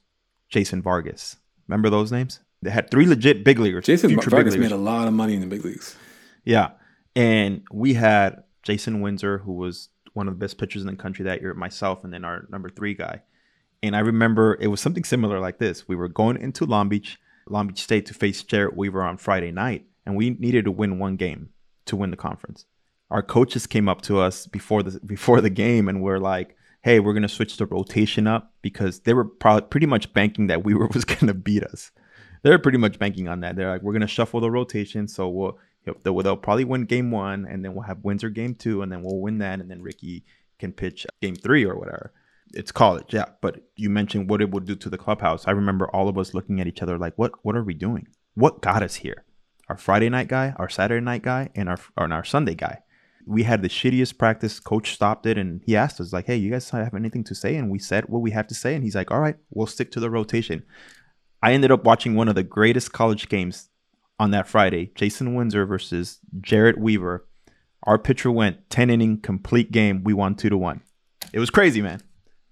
[0.50, 1.38] Jason Vargas.
[1.68, 2.40] Remember those names?
[2.62, 3.86] They had three legit big leaguers.
[3.86, 5.96] Jason Vargas made a lot of money in the big leagues.
[6.44, 6.72] Yeah.
[7.16, 11.26] And we had Jason Windsor, who was one of the best pitchers in the country
[11.26, 13.22] that year, myself, and then our number three guy.
[13.84, 15.88] And I remember it was something similar like this.
[15.88, 19.52] We were going into Long Beach, Long Beach State to face Jered Weaver on Friday
[19.52, 21.50] night, and we needed to win one game
[21.86, 22.66] to win the conference.
[23.12, 27.00] Our coaches came up to us before the before the game and were like, "Hey,
[27.00, 31.06] we're gonna switch the rotation up because they were pretty much banking that Weaver was
[31.06, 31.92] gonna beat us.
[32.44, 33.56] They were pretty much banking on that.
[33.56, 35.58] They're like, we're gonna shuffle the rotation, so we'll
[36.04, 39.02] they'll, they'll probably win game one, and then we'll have Windsor game two, and then
[39.02, 40.26] we'll win that, and then Ricky
[40.60, 42.14] can pitch game three or whatever.
[42.54, 43.26] It's college, yeah.
[43.42, 45.48] But you mentioned what it would do to the clubhouse.
[45.48, 48.08] I remember all of us looking at each other like, what What are we doing?
[48.36, 49.26] What got us here?
[49.68, 52.82] Our Friday night guy, our Saturday night guy, and our and our Sunday guy.
[53.26, 54.60] We had the shittiest practice.
[54.60, 57.56] Coach stopped it and he asked us like, "Hey, you guys have anything to say?"
[57.56, 59.92] And we said what we have to say, and he's like, "All right, we'll stick
[59.92, 60.64] to the rotation."
[61.42, 63.70] I ended up watching one of the greatest college games
[64.20, 67.28] on that Friday, Jason Windsor versus Jered Weaver.
[67.84, 70.04] Our pitcher went 10 inning complete game.
[70.04, 70.82] We won 2 to 1.
[71.34, 72.02] It was crazy, man.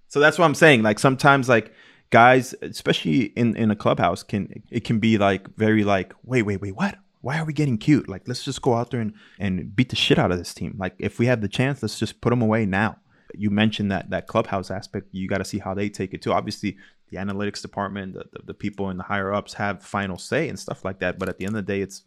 [0.07, 0.83] So that's what I'm saying.
[0.83, 1.73] Like sometimes like
[2.11, 6.61] guys, especially in in a clubhouse can it can be like very like, "Wait, wait,
[6.61, 6.97] wait, what?
[7.23, 8.09] Why are we getting cute?
[8.09, 10.75] Like let's just go out there and and beat the shit out of this team.
[10.77, 12.97] Like if we have the chance, let's just put them away now."
[13.33, 15.07] You mentioned that that clubhouse aspect.
[15.11, 16.33] You got to see how they take it too.
[16.33, 16.77] Obviously,
[17.09, 20.59] the analytics department, the, the, the people in the higher ups have final say and
[20.59, 21.17] stuff like that.
[21.17, 22.03] But at the end of the day, it's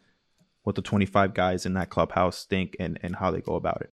[0.65, 3.93] what the 25 guys in that clubhouse think and, and how they go about it.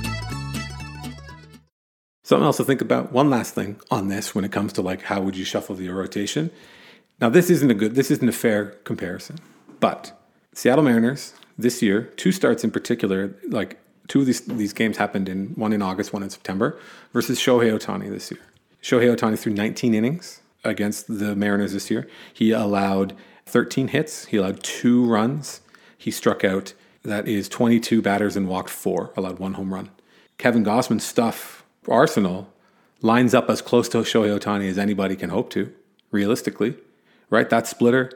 [2.31, 3.11] Something else to think about.
[3.11, 5.95] One last thing on this when it comes to like how would you shuffle your
[5.95, 6.49] rotation.
[7.19, 9.35] Now this isn't a good this isn't a fair comparison.
[9.81, 10.17] But
[10.53, 15.27] Seattle Mariners this year, two starts in particular, like two of these these games happened
[15.27, 16.79] in one in August, one in September,
[17.11, 18.39] versus Shohei Ohtani this year.
[18.81, 22.07] Shohei Ohtani threw 19 innings against the Mariners this year.
[22.33, 23.13] He allowed
[23.45, 25.59] 13 hits, he allowed two runs,
[25.97, 29.89] he struck out that is 22 batters and walked four, allowed one home run.
[30.37, 32.51] Kevin Gausman's stuff Arsenal
[33.01, 35.73] lines up as close to Shohei Ohtani as anybody can hope to,
[36.11, 36.77] realistically,
[37.29, 37.49] right?
[37.49, 38.11] That splitter,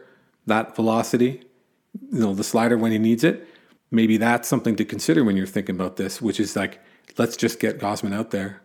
[0.45, 1.43] that velocity,
[2.11, 3.47] you know, the slider when he needs it.
[3.89, 6.79] Maybe that's something to consider when you're thinking about this, which is like,
[7.17, 8.61] let's just get Gausman out there,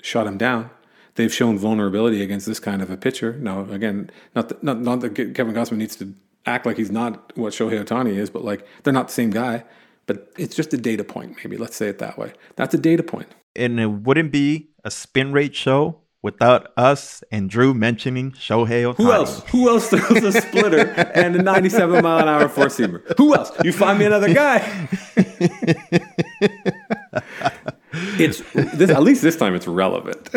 [0.00, 0.70] shut him down.
[1.16, 3.34] They've shown vulnerability against this kind of a pitcher.
[3.34, 6.12] Now, again, not that, not, not that Kevin Gausman needs to
[6.44, 9.64] act like he's not what Shohei Ohtani is, but like they're not the same guy.
[10.06, 11.56] But it's just a data point, maybe.
[11.56, 12.34] Let's say it that way.
[12.56, 17.50] That's a data point and it wouldn't be a spin rate show without us and
[17.50, 18.96] Drew mentioning Shohei Ohtani.
[18.96, 19.42] Who else?
[19.50, 23.02] Who else throws a splitter and a 97 mile an hour four seamer?
[23.18, 23.52] Who else?
[23.62, 24.88] You find me another guy.
[28.18, 30.30] it's this at least this time it's relevant.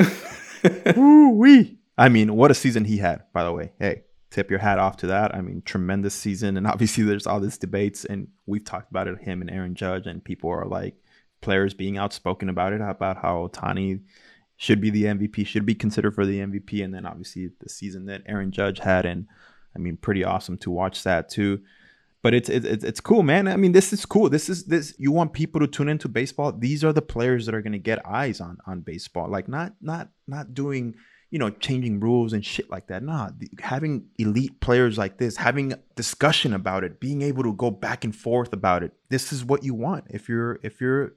[0.97, 1.77] Woo wee.
[1.97, 3.71] I mean, what a season he had, by the way.
[3.79, 5.33] Hey, tip your hat off to that.
[5.33, 6.57] I mean, tremendous season.
[6.57, 10.05] And obviously there's all these debates and we've talked about it, him and Aaron Judge,
[10.05, 10.95] and people are like
[11.47, 14.01] players being outspoken about it, about how Ohtani
[14.57, 16.83] should be the MVP, should be considered for the MVP.
[16.83, 19.05] And then obviously the season that Aaron Judge had.
[19.05, 19.27] And
[19.73, 21.61] I mean, pretty awesome to watch that too.
[22.21, 23.47] But it's it's it's cool, man.
[23.47, 24.29] I mean, this is cool.
[24.29, 24.93] This is this.
[24.97, 26.51] You want people to tune into baseball.
[26.51, 29.29] These are the players that are gonna get eyes on on baseball.
[29.29, 30.95] Like not not not doing
[31.29, 33.03] you know changing rules and shit like that.
[33.03, 33.29] Nah,
[33.61, 38.13] having elite players like this, having discussion about it, being able to go back and
[38.13, 38.91] forth about it.
[39.07, 40.05] This is what you want.
[40.09, 41.13] If you're if you're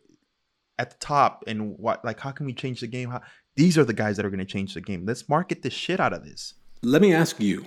[0.81, 3.11] at the top and what like how can we change the game?
[3.11, 3.21] How,
[3.55, 5.05] these are the guys that are going to change the game.
[5.05, 6.55] Let's market the shit out of this.
[6.83, 7.67] Let me ask you.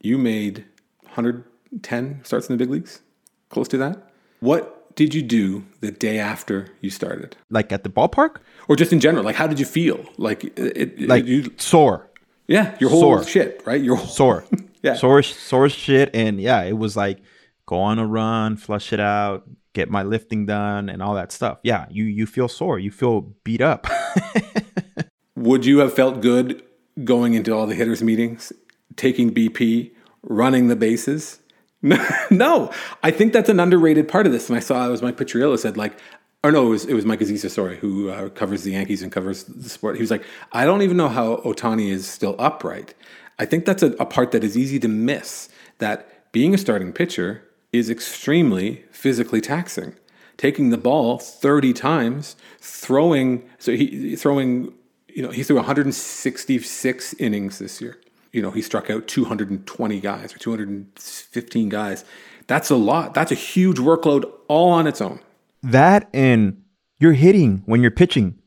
[0.00, 0.64] You made
[1.02, 3.02] 110 starts in the big leagues,
[3.50, 4.10] close to that.
[4.40, 7.36] What did you do the day after you started?
[7.50, 8.36] Like at the ballpark,
[8.68, 9.24] or just in general?
[9.24, 10.04] Like how did you feel?
[10.16, 12.08] Like it, like you, sore.
[12.46, 13.24] Yeah, your whole sore.
[13.24, 13.80] shit, right?
[13.80, 14.44] Your whole, sore.
[14.82, 17.18] yeah, sore, sore shit, and yeah, it was like
[17.66, 21.58] go on a run, flush it out, get my lifting done and all that stuff.
[21.62, 23.86] Yeah, you you feel sore, you feel beat up.
[25.36, 26.62] Would you have felt good
[27.04, 28.52] going into all the hitters meetings,
[28.96, 31.40] taking BP, running the bases?
[32.30, 32.70] no,
[33.02, 34.48] I think that's an underrated part of this.
[34.48, 35.98] And I saw it was Mike Petriello said like,
[36.44, 39.10] or no, it was it was Mike Axisa, sorry, who uh, covers the Yankees and
[39.10, 39.96] covers the sport.
[39.96, 42.94] He was like, I don't even know how Ohtani is still upright.
[43.38, 45.48] I think that's a, a part that is easy to miss.
[45.78, 49.94] That being a starting pitcher is extremely physically taxing.
[50.36, 54.72] Taking the ball 30 times, throwing, so he throwing,
[55.08, 57.98] you know, he threw 166 innings this year.
[58.32, 62.04] You know, he struck out 220 guys or 215 guys.
[62.46, 63.14] That's a lot.
[63.14, 65.20] That's a huge workload all on its own.
[65.62, 66.62] That and
[66.98, 68.38] you're hitting when you're pitching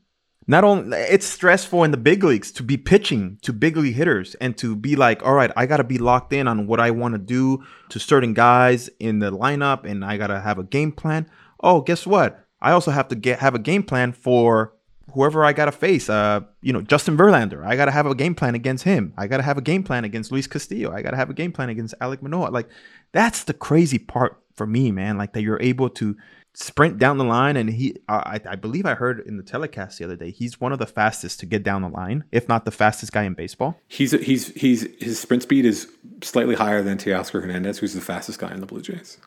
[0.46, 4.34] not only it's stressful in the big leagues to be pitching to big league hitters
[4.36, 7.14] and to be like all right i gotta be locked in on what i want
[7.14, 11.28] to do to certain guys in the lineup and i gotta have a game plan.
[11.60, 12.44] Oh guess what?
[12.60, 14.72] I also have to get have a game plan for
[15.12, 16.08] whoever i gotta face.
[16.08, 17.64] Uh you know justin verlander.
[17.64, 19.14] I gotta have a game plan against him.
[19.16, 20.92] I gotta have a game plan against luis castillo.
[20.92, 22.68] I gotta have a game plan against Alek manoah like
[23.12, 26.16] that's the crazy part for me man like that you're able to
[26.58, 30.04] sprint down the line and he I, I believe i heard in the telecast the
[30.04, 32.70] other day he's one of the fastest to get down the line if not the
[32.70, 33.78] fastest guy in baseball.
[33.88, 35.86] He's he's he's his sprint speed is
[36.22, 39.18] slightly higher than teoscar hernandez who's the fastest guy in the blue jays.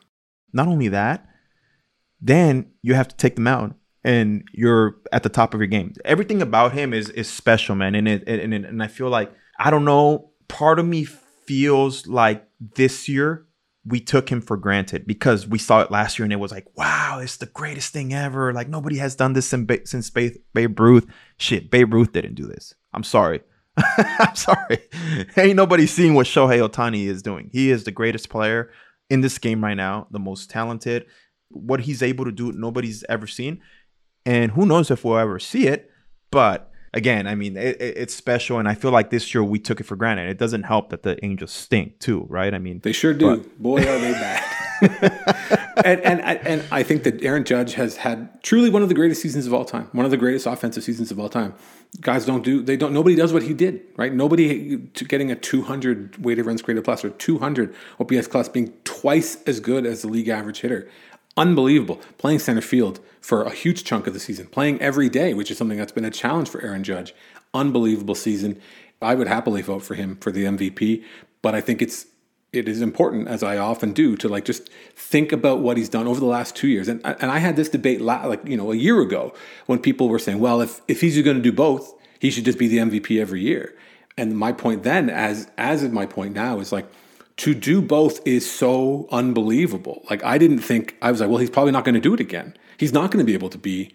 [0.52, 1.24] Not only that
[2.20, 5.94] then you have to take them out and you're at the top of your game.
[6.04, 9.32] Everything about him is is special man and it and, and, and i feel like
[9.56, 13.46] i don't know part of me feels like this year
[13.84, 16.66] we took him for granted because we saw it last year and it was like,
[16.76, 18.52] wow, it's the greatest thing ever.
[18.52, 21.06] Like nobody has done this since, since Babe, Babe Ruth.
[21.38, 22.74] Shit, Babe Ruth didn't do this.
[22.92, 23.40] I'm sorry.
[23.96, 24.78] I'm sorry.
[25.36, 27.48] Ain't nobody seeing what Shohei Ohtani is doing.
[27.52, 28.70] He is the greatest player
[29.08, 31.06] in this game right now, the most talented.
[31.48, 33.60] What he's able to do, nobody's ever seen.
[34.26, 35.90] And who knows if we'll ever see it.
[36.30, 39.80] But again, I mean, it, it's special, and I feel like this year we took
[39.80, 40.28] it for granted.
[40.28, 42.52] It doesn't help that the Angels stink too, right?
[42.52, 43.36] I mean, they sure do.
[43.36, 43.58] But...
[43.58, 44.56] Boy, are they bad.
[45.84, 49.20] and, and and I think that Aaron Judge has had truly one of the greatest
[49.20, 51.54] seasons of all time, one of the greatest offensive seasons of all time.
[52.00, 54.12] Guys don't do they don't nobody does what he did, right?
[54.12, 59.60] Nobody getting a 200 weighted runs created plus or 200 OPS plus being twice as
[59.60, 60.88] good as the league average hitter
[61.36, 62.00] unbelievable.
[62.18, 65.58] Playing center field for a huge chunk of the season, playing every day, which is
[65.58, 67.14] something that's been a challenge for Aaron Judge.
[67.52, 68.60] Unbelievable season.
[69.02, 71.02] I would happily vote for him for the MVP,
[71.42, 72.06] but I think it's
[72.52, 76.08] it is important, as I often do, to like just think about what he's done
[76.08, 76.88] over the last two years.
[76.88, 79.32] And and I had this debate like you know a year ago
[79.66, 82.58] when people were saying, well, if if he's going to do both, he should just
[82.58, 83.74] be the MVP every year.
[84.18, 86.86] And my point then, as as is my point now, is like
[87.40, 90.04] to do both is so unbelievable.
[90.10, 92.20] Like I didn't think I was like, well, he's probably not going to do it
[92.20, 92.54] again.
[92.76, 93.94] He's not going to be able to be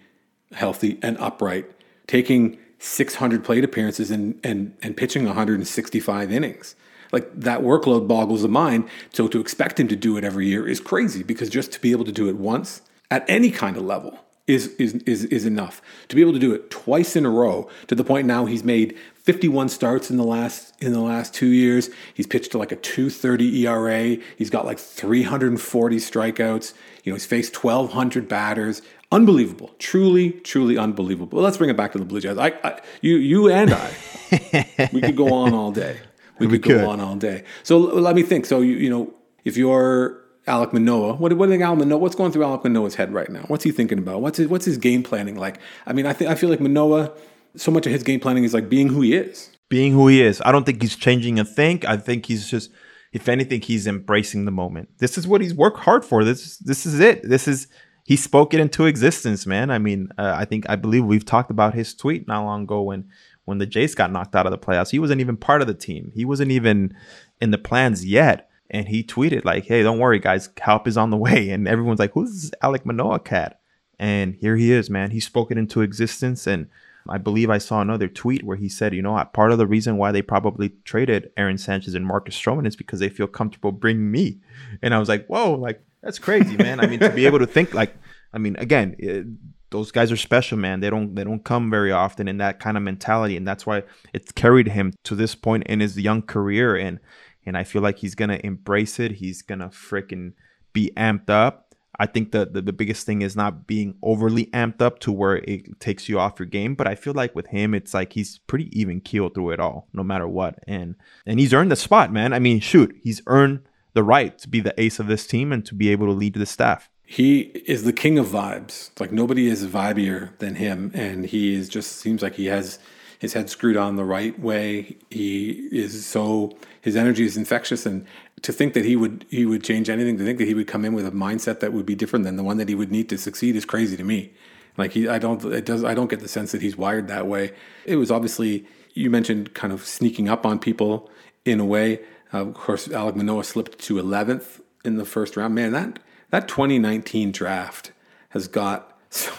[0.53, 1.69] healthy and upright,
[2.07, 6.75] taking 600 plate appearances and and and pitching 165 innings.
[7.11, 8.89] Like that workload boggles the mind.
[9.13, 11.91] So to expect him to do it every year is crazy because just to be
[11.91, 12.81] able to do it once
[13.11, 15.83] at any kind of level is is is is enough.
[16.09, 18.63] To be able to do it twice in a row to the point now he's
[18.63, 21.89] made 51 starts in the last in the last two years.
[22.13, 24.17] He's pitched to like a 230 ERA.
[24.37, 26.73] He's got like 340 strikeouts.
[27.03, 28.83] You know, he's faced 1,200 batters.
[29.11, 31.37] Unbelievable, truly, truly unbelievable.
[31.37, 32.37] Well, let's bring it back to the Blue Jays.
[32.37, 35.97] I, I you, you and I, we could go on all day.
[36.37, 37.45] We, we could, could, go on all day.
[37.63, 38.45] So let me think.
[38.45, 39.13] So you, you know,
[39.45, 41.97] if you're Alek Manoah, what, what do you think Alek Manoah?
[41.97, 43.45] What's going through Alek Manoah's head right now?
[43.47, 44.19] What's he thinking about?
[44.19, 45.59] What's his, what's his game planning like?
[45.85, 47.13] I mean, I think I feel like Manoah.
[47.57, 49.51] So much of his game planning is like being who he is.
[49.69, 50.41] Being who he is.
[50.45, 51.85] I don't think he's changing a thing.
[51.87, 52.71] I think he's just,
[53.13, 54.89] if anything, he's embracing the moment.
[54.99, 56.23] This is what he's worked hard for.
[56.23, 57.27] This this is it.
[57.27, 57.67] This is
[58.05, 59.71] he spoke it into existence, man.
[59.71, 62.83] I mean, uh, I think I believe we've talked about his tweet not long ago
[62.83, 63.09] when
[63.45, 64.91] when the Jays got knocked out of the playoffs.
[64.91, 66.11] He wasn't even part of the team.
[66.13, 66.95] He wasn't even
[67.41, 68.49] in the plans yet.
[68.69, 70.49] And he tweeted like, "Hey, don't worry, guys.
[70.59, 73.59] Help is on the way." And everyone's like, "Who's this Alek Manoah cat?"
[73.99, 75.11] And here he is, man.
[75.11, 76.45] He spoke it into existence.
[76.47, 76.67] And
[77.07, 79.67] I believe I saw another tweet where he said, "You know, uh, part of the
[79.67, 83.71] reason why they probably traded Aaron Sanchez and Marcus Stroman is because they feel comfortable
[83.71, 84.39] bringing me."
[84.81, 86.79] And I was like, "Whoa, like." That's crazy, man.
[86.79, 87.97] I mean, to be able to think like,
[88.31, 89.25] I mean, again, it,
[89.71, 90.79] those guys are special, man.
[90.79, 93.83] They don't they don't come very often in that kind of mentality, and that's why
[94.13, 96.75] it's carried him to this point in his young career.
[96.75, 96.99] And
[97.45, 99.13] and I feel like he's gonna embrace it.
[99.13, 100.33] He's gonna freaking
[100.73, 101.64] be amped up.
[101.99, 105.37] I think the, the, the biggest thing is not being overly amped up to where
[105.37, 106.75] it takes you off your game.
[106.75, 109.87] But I feel like with him, it's like he's pretty even keel through it all,
[109.93, 110.59] no matter what.
[110.67, 112.33] And and he's earned the spot, man.
[112.33, 113.61] I mean, shoot, he's earned
[113.93, 116.33] the right to be the ace of this team and to be able to lead
[116.33, 116.89] the staff.
[117.05, 118.89] He is the king of vibes.
[118.99, 122.79] Like nobody is vibier than him, and he is just seems like he has
[123.19, 124.97] his head screwed on the right way.
[125.09, 128.05] He is so his energy is infectious, and
[128.45, 130.85] to think that he would he would change anything, to think that he would come
[130.85, 133.09] in with a mindset that would be different than the one that he would need
[133.09, 134.33] to succeed is crazy to me.
[134.77, 137.25] Like he, I don't it does I don't get the sense that he's wired that
[137.25, 137.53] way.
[137.85, 141.09] It was obviously you mentioned kind of sneaking up on people
[141.43, 142.01] in a way.
[142.31, 145.55] Uh, of course, Alek Manoah slipped to 11th in the first round.
[145.55, 145.97] Man, that
[146.29, 147.93] that 2019 draft
[148.29, 149.33] has got some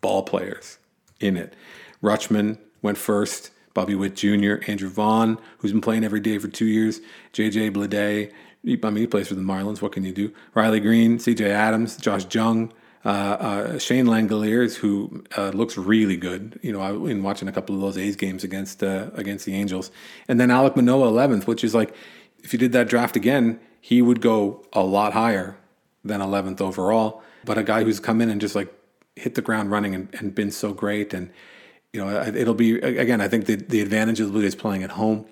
[0.00, 0.78] ball players
[1.18, 1.54] in it.
[2.00, 3.50] Rutschman went first.
[3.76, 7.02] Bobby Witt Jr., Andrew Vaughn, who's been playing every day for two years,
[7.34, 8.32] JJ Bleday.
[8.82, 9.82] I mean, he plays for the Marlins.
[9.82, 10.32] What can you do?
[10.54, 12.72] Riley Greene, CJ Abrams, Josh Jung,
[13.04, 16.58] uh, uh, Shea Langeliers, who uh, looks really good.
[16.62, 19.54] You know, I've been watching a couple of those A's games against uh, against the
[19.54, 19.90] Angels,
[20.26, 21.94] and then Alek Manoah 11th, which is like
[22.42, 25.58] if you did that draft again, he would go a lot higher
[26.02, 27.22] than 11th overall.
[27.44, 28.72] But a guy who's come in and just like
[29.16, 31.12] hit the ground running and, and been so great.
[31.12, 31.30] And,
[31.96, 34.82] you know, it'll be, again, I think the, the advantage of the Blue Jays playing
[34.82, 35.24] at home.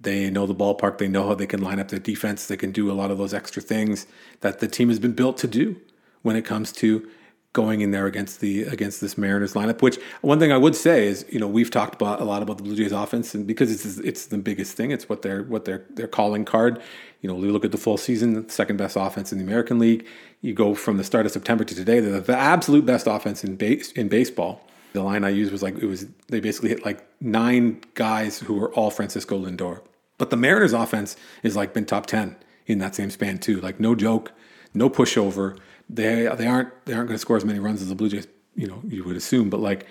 [0.00, 0.96] They know the ballpark.
[0.96, 2.46] They know how they can line up their defense.
[2.46, 4.06] They can do a lot of those extra things
[4.40, 5.76] that the team has been built to do
[6.22, 7.06] when it comes to
[7.52, 9.82] going in there against the against this Mariners lineup.
[9.82, 12.56] Which one thing I would say is, you know, we've talked about a lot about
[12.56, 15.66] the Blue Jays offense, and because it's it's the biggest thing, it's what their what
[15.66, 16.80] their their calling card.
[17.20, 20.06] You know, we look at the full season, second best offense in the American League.
[20.40, 23.56] You go from the start of September to today, they're the absolute best offense in
[23.56, 24.66] base in baseball.
[24.92, 28.54] The line I used was like it was they basically hit like nine guys who
[28.54, 29.80] were all Francisco Lindor.
[30.18, 32.36] But the Mariners offense is like been top ten
[32.66, 33.60] in that same span too.
[33.60, 34.32] Like no joke,
[34.74, 35.58] no pushover
[35.92, 38.26] they they aren't they aren't going to score as many runs as the Blue Jays.
[38.54, 39.86] You know, you would assume, but like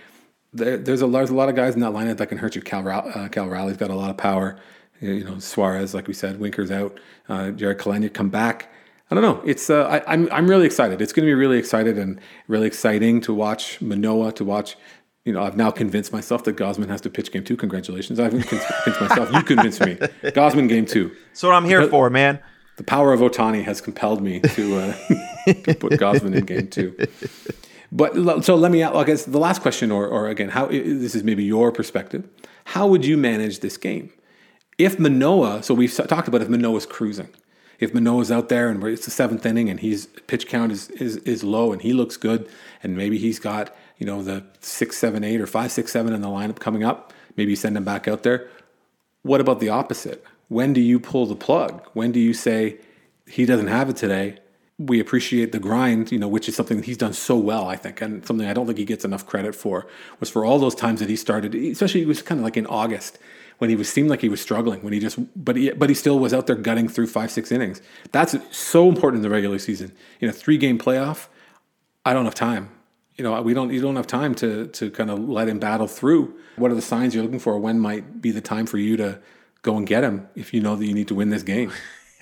[0.54, 2.62] there, there's a there's a lot of guys in that lineup that can hurt you.
[2.62, 4.60] Cal uh, Cal Raleigh's got a lot of power.
[5.00, 7.00] You know, Suarez, like we said, Winker's out.
[7.28, 8.72] Uh, Jarred Kelenic come back.
[9.12, 9.42] I don't know.
[9.46, 11.02] It's uh, I, I'm I'm really excited.
[11.02, 14.78] It's going to be really excited and really exciting to watch Manoah to watch
[15.26, 17.56] you know, I've now convinced myself that Gausman has to pitch game two.
[17.56, 18.20] Congratulations.
[18.20, 19.32] I've convinced myself.
[19.32, 19.96] You convinced me.
[20.32, 21.16] Gausman game two.
[21.28, 22.40] That's what I'm here because, for, man
[22.82, 24.94] the power of Ohtani has compelled me to, uh,
[25.46, 26.98] to put Gausman in game two.
[27.92, 31.14] But so let me, ask, I guess the last question, or, or again, how this
[31.14, 32.28] is maybe your perspective.
[32.66, 34.12] How would you manage this game
[34.80, 35.62] if Manoah?
[35.62, 37.30] So we've talked about if Manoah's cruising,
[37.82, 41.18] if Manoah's out there and it's the seventh inning and his pitch count is, is
[41.18, 42.48] is low and he looks good,
[42.82, 46.22] and maybe he's got you know the six, seven, eight, or five, six, seven in
[46.22, 47.12] the lineup coming up.
[47.36, 48.50] Maybe you send him back out there.
[49.24, 50.26] What about the opposite?
[50.52, 51.82] when do you pull the plug?
[51.94, 52.78] When do you say
[53.26, 54.36] he doesn't have it today?
[54.78, 58.02] We appreciate the grind, you know, which is something he's done so well, I think,
[58.02, 59.88] and something I don't think he gets enough credit for.
[60.20, 62.66] Was for all those times that he started, especially it was kind of like in
[62.66, 63.18] August
[63.62, 65.94] when he was seemed like he was struggling when he just but he but he
[65.94, 67.80] still was out there gutting through five six innings.
[68.12, 69.92] That's so important in the regular season.
[70.20, 71.28] In a three game playoff,
[72.04, 72.72] I don't have time.
[73.18, 75.86] You know, we don't you don't have time to to kind of let him battle
[75.86, 76.34] through.
[76.56, 77.60] What are the signs you're looking for?
[77.60, 79.20] When might be the time for you to
[79.62, 81.72] go and get him if you know that you need to win this game.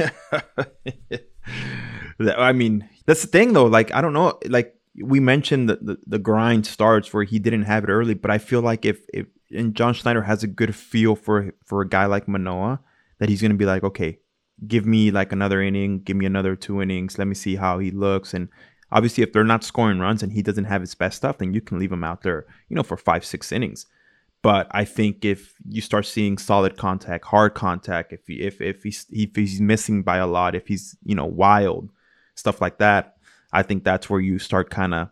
[2.19, 3.67] I mean, that's the thing though.
[3.67, 4.37] Like, I don't know.
[4.45, 8.29] Like we mentioned that the, the grind starts where he didn't have it early, but
[8.29, 11.87] I feel like if if and John Schneider has a good feel for for a
[11.87, 12.79] guy like Manoah
[13.19, 14.19] that he's going to be like, okay,
[14.67, 17.91] give me like another inning, give me another two innings, let me see how he
[17.91, 18.33] looks.
[18.33, 18.49] And
[18.91, 21.61] obviously, if they're not scoring runs and he doesn't have his best stuff, then you
[21.61, 23.85] can leave him out there, you know, for five, six innings.
[24.41, 28.83] But I think if you start seeing solid contact, hard contact, if he, if if
[28.83, 31.91] he's if he's missing by a lot, if he's you know wild,
[32.35, 33.17] stuff like that,
[33.51, 35.09] I think that's where you start kind of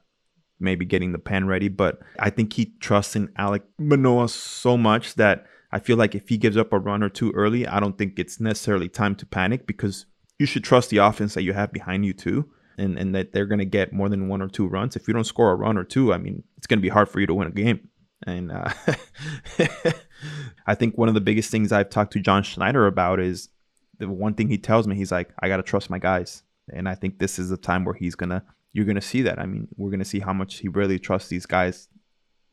[0.59, 1.67] maybe getting the pen ready.
[1.67, 6.29] But I think he trusts in Alek Manoah so much that I feel like if
[6.29, 9.25] he gives up a run or two early, I don't think it's necessarily time to
[9.25, 10.05] panic because
[10.39, 12.49] you should trust the offense that you have behind you too.
[12.79, 14.95] And, and that they're going to get more than one or two runs.
[14.95, 17.09] If you don't score a run or two, I mean, it's going to be hard
[17.09, 17.89] for you to win a game.
[18.25, 18.71] And uh,
[20.67, 23.49] I think one of the biggest things I've talked to John Schneider about is
[23.99, 26.43] the one thing he tells me, he's like, I got to trust my guys.
[26.71, 28.43] And I think this is the time where he's going to,
[28.73, 29.39] you're going to see that.
[29.39, 31.87] I mean, we're going to see how much he really trusts these guys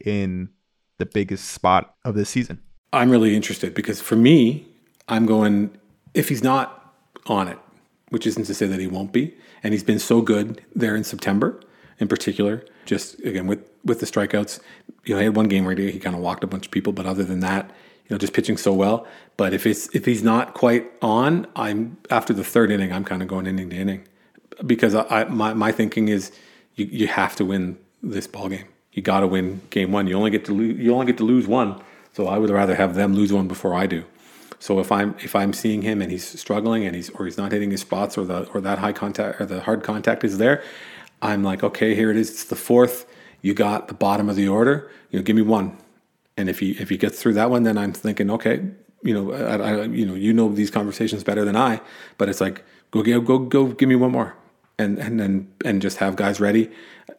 [0.05, 0.51] in
[0.99, 2.63] the biggest spot of the season.
[2.93, 4.67] I'm really interested because for me,
[5.09, 5.77] I'm going,
[6.15, 6.95] if he's not
[7.27, 7.59] on it,
[8.11, 11.05] which isn't to say that he won't be, and he's been so good there in
[11.05, 11.61] September
[11.99, 14.61] in particular, just again with with the strikeouts,
[15.05, 16.73] you know, he had one game where he, he kind of walked a bunch of
[16.73, 17.71] people, but other than that,
[18.09, 19.07] you know, just pitching so well.
[19.37, 23.23] But if it's if he's not quite on, I'm after the third inning, I'm kind
[23.23, 24.07] of going inning to inning
[24.67, 26.33] because I, my my thinking is
[26.75, 28.67] you you have to win this ball game.
[28.93, 30.07] You got to win game one.
[30.07, 30.79] You only get to lose.
[30.79, 31.81] You only get to lose one.
[32.13, 34.05] So I would rather have them lose one before I do.
[34.61, 37.53] So if I'm if I'm seeing him and he's struggling and he's or he's not
[37.53, 40.63] hitting his spots or the or that high contact or the hard contact is there,
[41.21, 42.31] I'm like, okay, here it is.
[42.31, 43.07] It's the fourth.
[43.43, 44.91] You got the bottom of the order.
[45.11, 45.77] You know, give me one.
[46.37, 48.67] And if he if he gets through that one, then I'm thinking, okay,
[49.03, 51.81] you know, I, I, you know, you know these conversations better than I.
[52.17, 54.35] But it's like, go go go go, give me one more,
[54.79, 56.71] and and then and just have guys ready,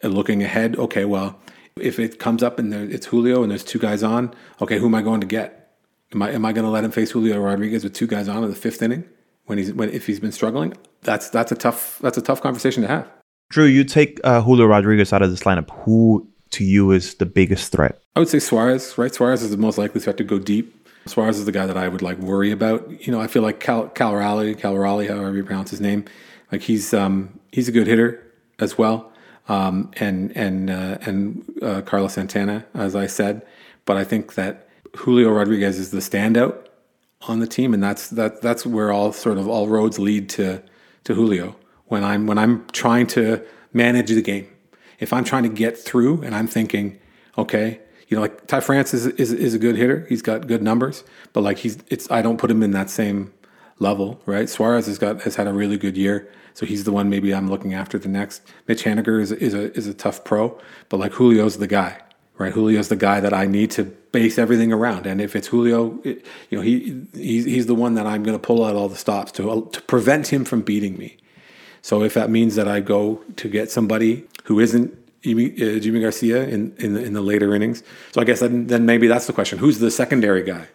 [0.03, 0.76] uh, looking ahead.
[0.78, 1.39] Okay, well,
[1.80, 4.86] if it comes up and there, it's Julio and there's two guys on, okay, who
[4.88, 5.74] am I going to get?
[6.14, 8.43] Am I am I going to let him face Julio Rodriguez with two guys on
[8.43, 9.03] in the fifth inning
[9.45, 10.74] when he's when if he's been struggling?
[11.01, 13.10] That's that's a tough that's a tough conversation to have.
[13.49, 15.70] Drew, you take uh, Julio Rodriguez out of this lineup.
[15.84, 17.99] Who to you is the biggest threat?
[18.16, 19.14] I would say Suarez, right?
[19.14, 20.74] Suarez is the most likely threat to go deep.
[21.06, 23.06] Suarez is the guy that I would like worry about.
[23.06, 26.06] You know, I feel like Cal Cal Raleigh, Cal Raleigh, however you pronounce his name,
[26.56, 28.24] like he's um, he's a good hitter
[28.60, 29.12] as well.
[29.49, 33.45] Um, and and uh, and uh, Carlos Santana, as I said,
[33.84, 36.68] but I think that Julio Rodriguez is the standout
[37.28, 40.64] on the team, and that's that that's where all sort of all roads lead to
[41.03, 41.58] to Julio.
[41.88, 44.47] When I'm when I'm trying to manage the game,
[44.99, 46.97] if I'm trying to get through and I'm thinking,
[47.38, 50.06] okay, you know, like Ty France is, is, is a good hitter.
[50.08, 51.03] He's got good numbers,
[51.34, 53.34] but like he's, it's, I don't put him in that same
[53.80, 54.49] level, right?
[54.49, 56.32] Suarez has got, has had a really good year.
[56.53, 58.41] So he's the one maybe I'm looking after the next.
[58.67, 60.57] Mitch Haniger is, is a, is a tough pro,
[60.88, 62.01] but like Julio's the guy,
[62.38, 62.53] right?
[62.53, 65.05] Julio's the guy that I need to base everything around.
[65.05, 68.38] And if it's Julio, it, you know, he, he's, he's the one that I'm going
[68.38, 71.17] to pull out all the stops to, to prevent him from beating me.
[71.82, 76.43] So if that means that I go to get somebody who isn't Jimmy, uh, Garcia
[76.43, 79.34] in, in the, in the later innings, so I guess then, then maybe that's the
[79.34, 80.67] question: Who's the secondary guy?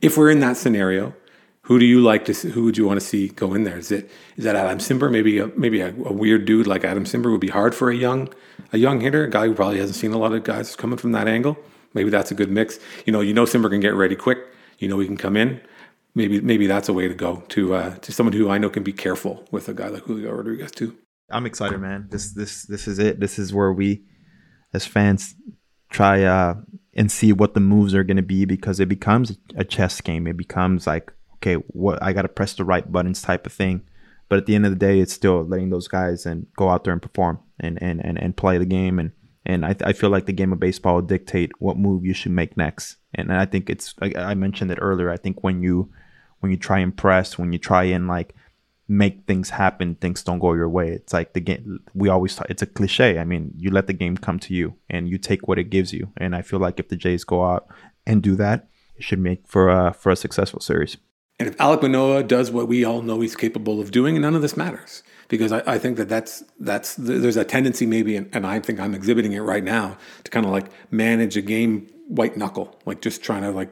[0.00, 1.14] If we're in that scenario,
[1.62, 2.34] who do you like to?
[2.34, 3.78] See, who would you want to see go in there?
[3.78, 5.10] Is it is that Adam Cimber?
[5.10, 7.96] Maybe a, maybe a, a weird dude like Adam Cimber would be hard for a
[7.96, 8.32] young
[8.72, 11.12] a young hitter, a guy who probably hasn't seen a lot of guys coming from
[11.12, 11.56] that angle.
[11.94, 12.78] Maybe that's a good mix.
[13.06, 14.38] You know, you know Cimber can get ready quick.
[14.78, 15.60] You know he can come in
[16.14, 18.82] maybe maybe that's a way to go to uh, to someone who I know can
[18.82, 20.96] be careful with a guy like Julio Rodriguez too.
[21.30, 22.08] I'm excited, man.
[22.10, 23.20] This this this is it.
[23.20, 24.04] This is where we,
[24.74, 25.34] as fans,
[25.90, 26.54] try uh,
[26.94, 30.26] and see what the moves are going to be because it becomes a chess game.
[30.26, 31.12] It becomes like
[31.42, 33.82] okay, what I got to press the right buttons type of thing.
[34.28, 36.84] But at the end of the day, it's still letting those guys and go out
[36.84, 39.12] there and perform and and and, and play the game and.
[39.44, 42.14] And I, th- I feel like the game of baseball will dictate what move you
[42.14, 42.98] should make next.
[43.12, 45.10] And I think it's, I, I mentioned it earlier.
[45.10, 45.90] I think when you
[46.38, 48.36] when you try and press, when you try and like
[48.86, 50.90] make things happen, things don't go your way.
[50.90, 51.80] It's like the game.
[51.92, 53.18] We always talk, it's a cliche.
[53.18, 55.92] I mean, you let the game come to you, and you take what it gives
[55.92, 56.12] you.
[56.18, 57.66] And I feel like if the Jays go out
[58.06, 60.96] and do that, it should make for a for a successful series.
[61.42, 64.42] And if Alek Manoah does what we all know he's capable of doing, none of
[64.42, 68.46] this matters because I, I think that that's that's there's a tendency maybe, and, and
[68.46, 72.36] I think I'm exhibiting it right now to kind of like manage a game white
[72.36, 73.70] knuckle, like just trying to like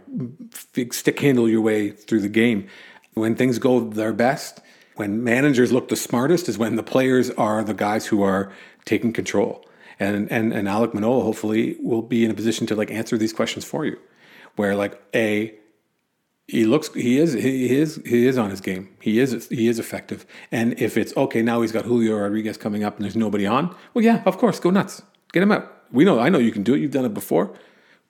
[0.92, 2.66] stick handle your way through the game.
[3.14, 4.60] When things go their best,
[4.96, 8.52] when managers look the smartest, is when the players are the guys who are
[8.84, 9.64] taking control.
[10.00, 13.32] And and and Alek Manoah hopefully will be in a position to like answer these
[13.32, 13.96] questions for you,
[14.56, 15.54] where like a
[16.50, 18.88] he looks he is he is he is on his game.
[19.00, 20.26] He is he is effective.
[20.50, 23.74] And if it's okay now he's got Julio Rodriguez coming up and there's nobody on,
[23.94, 25.02] well yeah, of course, go nuts.
[25.32, 25.72] Get him out.
[25.92, 26.80] We know I know you can do it.
[26.80, 27.54] You've done it before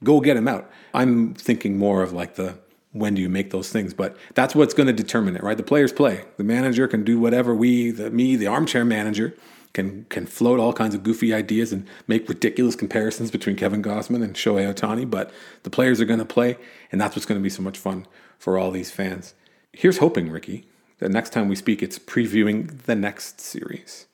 [0.03, 0.71] go get him out.
[0.95, 2.59] I'm thinking more of like the
[2.93, 5.57] when do you make those things, but that's what's going to determine it, right?
[5.57, 6.25] The players play.
[6.39, 9.37] The manager can do whatever we, the me, the armchair manager
[9.73, 14.25] can can float all kinds of goofy ideas and make ridiculous comparisons between Kevin Gausman
[14.25, 15.31] and Shohei Ohtani, but
[15.63, 16.57] the players are going to play,
[16.91, 18.07] and that's what's going to be so much fun
[18.41, 19.35] for all these fans.
[19.73, 20.67] Here's hoping, Ricky,
[20.99, 24.07] that next time we speak, it's previewing the next series.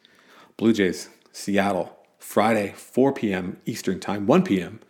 [0.57, 3.59] Blue Jays, Seattle, Friday, 4 p.m.
[3.67, 4.81] Eastern Time, 1 p.m.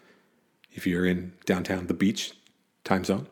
[0.72, 2.32] if you're in downtown, the beach
[2.82, 3.28] time zone,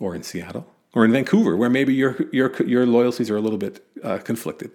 [0.00, 3.58] or in Seattle, or in Vancouver, where maybe your your your loyalties are a little
[3.58, 4.72] bit uh, conflicted.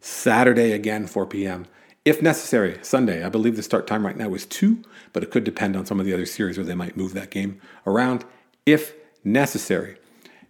[0.00, 1.66] Saturday again, 4 p.m.
[2.04, 3.22] If necessary, Sunday.
[3.24, 6.00] I believe the start time right now is 2, but it could depend on some
[6.00, 8.24] of the other series where they might move that game around
[8.64, 9.96] if necessary.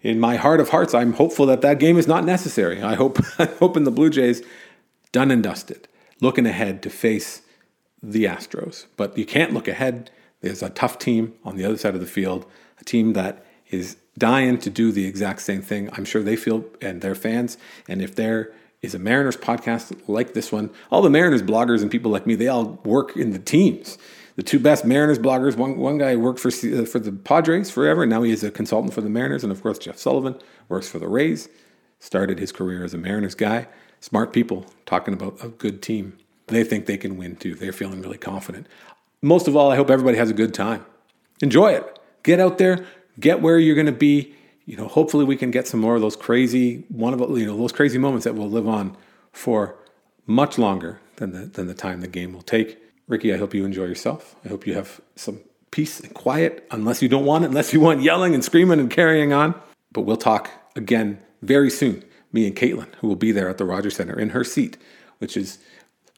[0.05, 2.83] In my heart of hearts, I'm hopeful that that game is not necessary.
[2.83, 4.43] I hope, I hope in the Blue Jays,
[5.13, 5.89] done and dusted,
[6.21, 7.41] looking ahead to face
[8.03, 8.85] the Astros.
[8.99, 10.11] But you can't look ahead.
[10.43, 12.45] There's a tough team on the other side of the field,
[12.79, 15.89] a team that is dying to do the exact same thing.
[15.95, 17.57] I'm sure they feel, and their fans.
[17.89, 18.53] And if they're
[18.83, 20.69] is a Mariners podcast like this one.
[20.91, 23.97] All the Mariners bloggers and people like me, they all work in the teams.
[24.37, 28.03] The two best Mariners bloggers, one, one guy worked for, uh, for the Padres forever,
[28.03, 29.45] and now he is a consultant for the Mariners.
[29.45, 30.37] And of course, Jeff Sullivan
[30.69, 31.49] works for the Rays,
[32.01, 33.69] started his career as a Mariners guy.
[34.01, 36.19] Smart people talking about a good team.
[36.49, 37.55] They think they can win too.
[37.55, 38.67] They're feeling really confident.
[39.23, 40.85] Most of all, I hope everybody has a good time.
[41.41, 41.99] Enjoy it.
[42.23, 42.85] Get out there,
[43.19, 44.35] get where you're going to be
[44.67, 47.57] you know, hopefully we can get some more of those crazy one of you know
[47.57, 48.97] those crazy moments that will live on
[49.33, 49.77] for
[50.27, 52.79] much longer than the than the time the game will take.
[53.07, 54.37] Ricky, I hope you enjoy yourself.
[54.45, 55.41] I hope you have some
[55.71, 58.91] peace and quiet, unless you don't want it, unless you want yelling and screaming and
[58.91, 59.55] carrying on.
[59.93, 62.05] But we'll talk again very soon.
[62.33, 64.77] Me and Kaitlyn, who will be there at the Rogers Center in her seat,
[65.19, 65.59] which is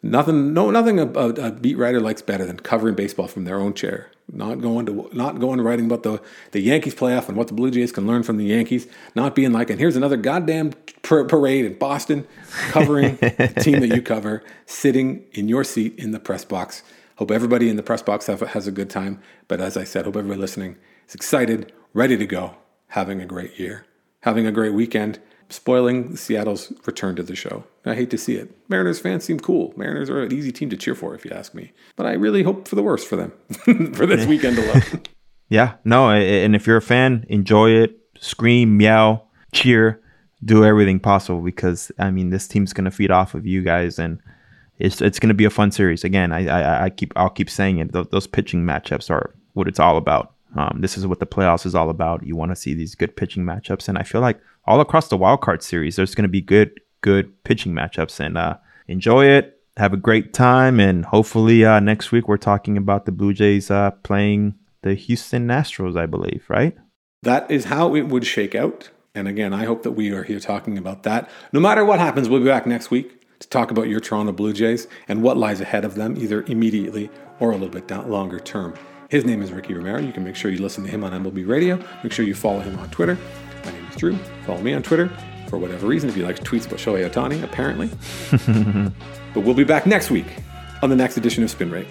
[0.03, 3.74] Nothing, no, nothing a, a, beat writer likes better than covering baseball from their own
[3.74, 4.11] chair.
[4.33, 6.20] Not going to, not going to writing about the
[6.51, 8.89] the Yankees playoff and what the Blue Jays can learn from the Yankees.
[9.14, 10.72] Not being like, and here's another goddamn
[11.03, 12.27] parade in Boston,
[12.70, 16.83] covering the team that you cover, sitting in your seat in the press box.
[17.16, 19.20] Hope everybody in the press box have, has a good time.
[19.47, 20.77] But as I said, hope everybody listening
[21.09, 22.57] is excited, ready to go,
[22.89, 23.87] having a great year,
[24.22, 27.64] having a great weekend spoiling Seattle's return to the show.
[27.84, 28.51] I hate to see it.
[28.68, 29.72] Mariners fans seem cool.
[29.76, 31.72] Mariners are an easy team to cheer for, if you ask me.
[31.94, 33.32] But I really hope for the worst for them
[33.94, 35.03] for this weekend alone.
[35.49, 37.99] yeah, no, and if you're a fan, enjoy it.
[38.18, 39.22] Scream, meow,
[39.53, 40.01] cheer,
[40.44, 44.20] do everything possible because I mean this team's gonna feed off of you guys, and
[44.78, 46.03] it's it's gonna be a fun series.
[46.03, 47.92] Again, I I, I keep I'll keep saying it.
[47.92, 50.34] Those, those pitching matchups are what it's all about.
[50.57, 52.26] Um, this is what the playoffs is all about.
[52.26, 55.16] You want to see these good pitching matchups, and I feel like all across the
[55.16, 58.57] wild card series, there's going to be good, good pitching matchups, and uh,
[58.88, 59.61] enjoy it.
[59.76, 63.70] Have a great time, and hopefully uh, next week we're talking about the Blue Jays
[63.70, 66.74] uh, playing the Houston Astros, I believe, right?
[67.22, 68.90] That is how it would shake out.
[69.14, 71.28] And again, I hope that we are here talking about that.
[71.52, 74.52] No matter what happens, we'll be back next week to talk about your Toronto Blue
[74.52, 78.38] Jays and what lies ahead of them, either immediately or a little bit down longer
[78.38, 78.74] term.
[79.09, 80.00] His name is Ricky Romero.
[80.00, 81.78] You can make sure you listen to him on MLB Radio.
[82.02, 83.16] Make sure you follow him on Twitter.
[83.64, 84.16] My name is Drew.
[84.44, 85.09] Follow me on Twitter
[85.48, 87.88] for whatever reason if you like tweets about Shohei Ohtani, apparently.
[89.34, 90.26] but we'll be back next week
[90.82, 91.86] on the next edition of Spin Rate.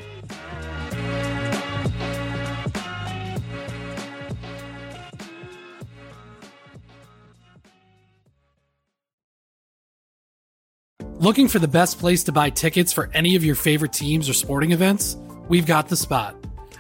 [11.20, 14.34] Looking for the best place to buy tickets for any of your favorite teams or
[14.34, 15.16] sporting events?
[15.48, 16.45] We've got the spot.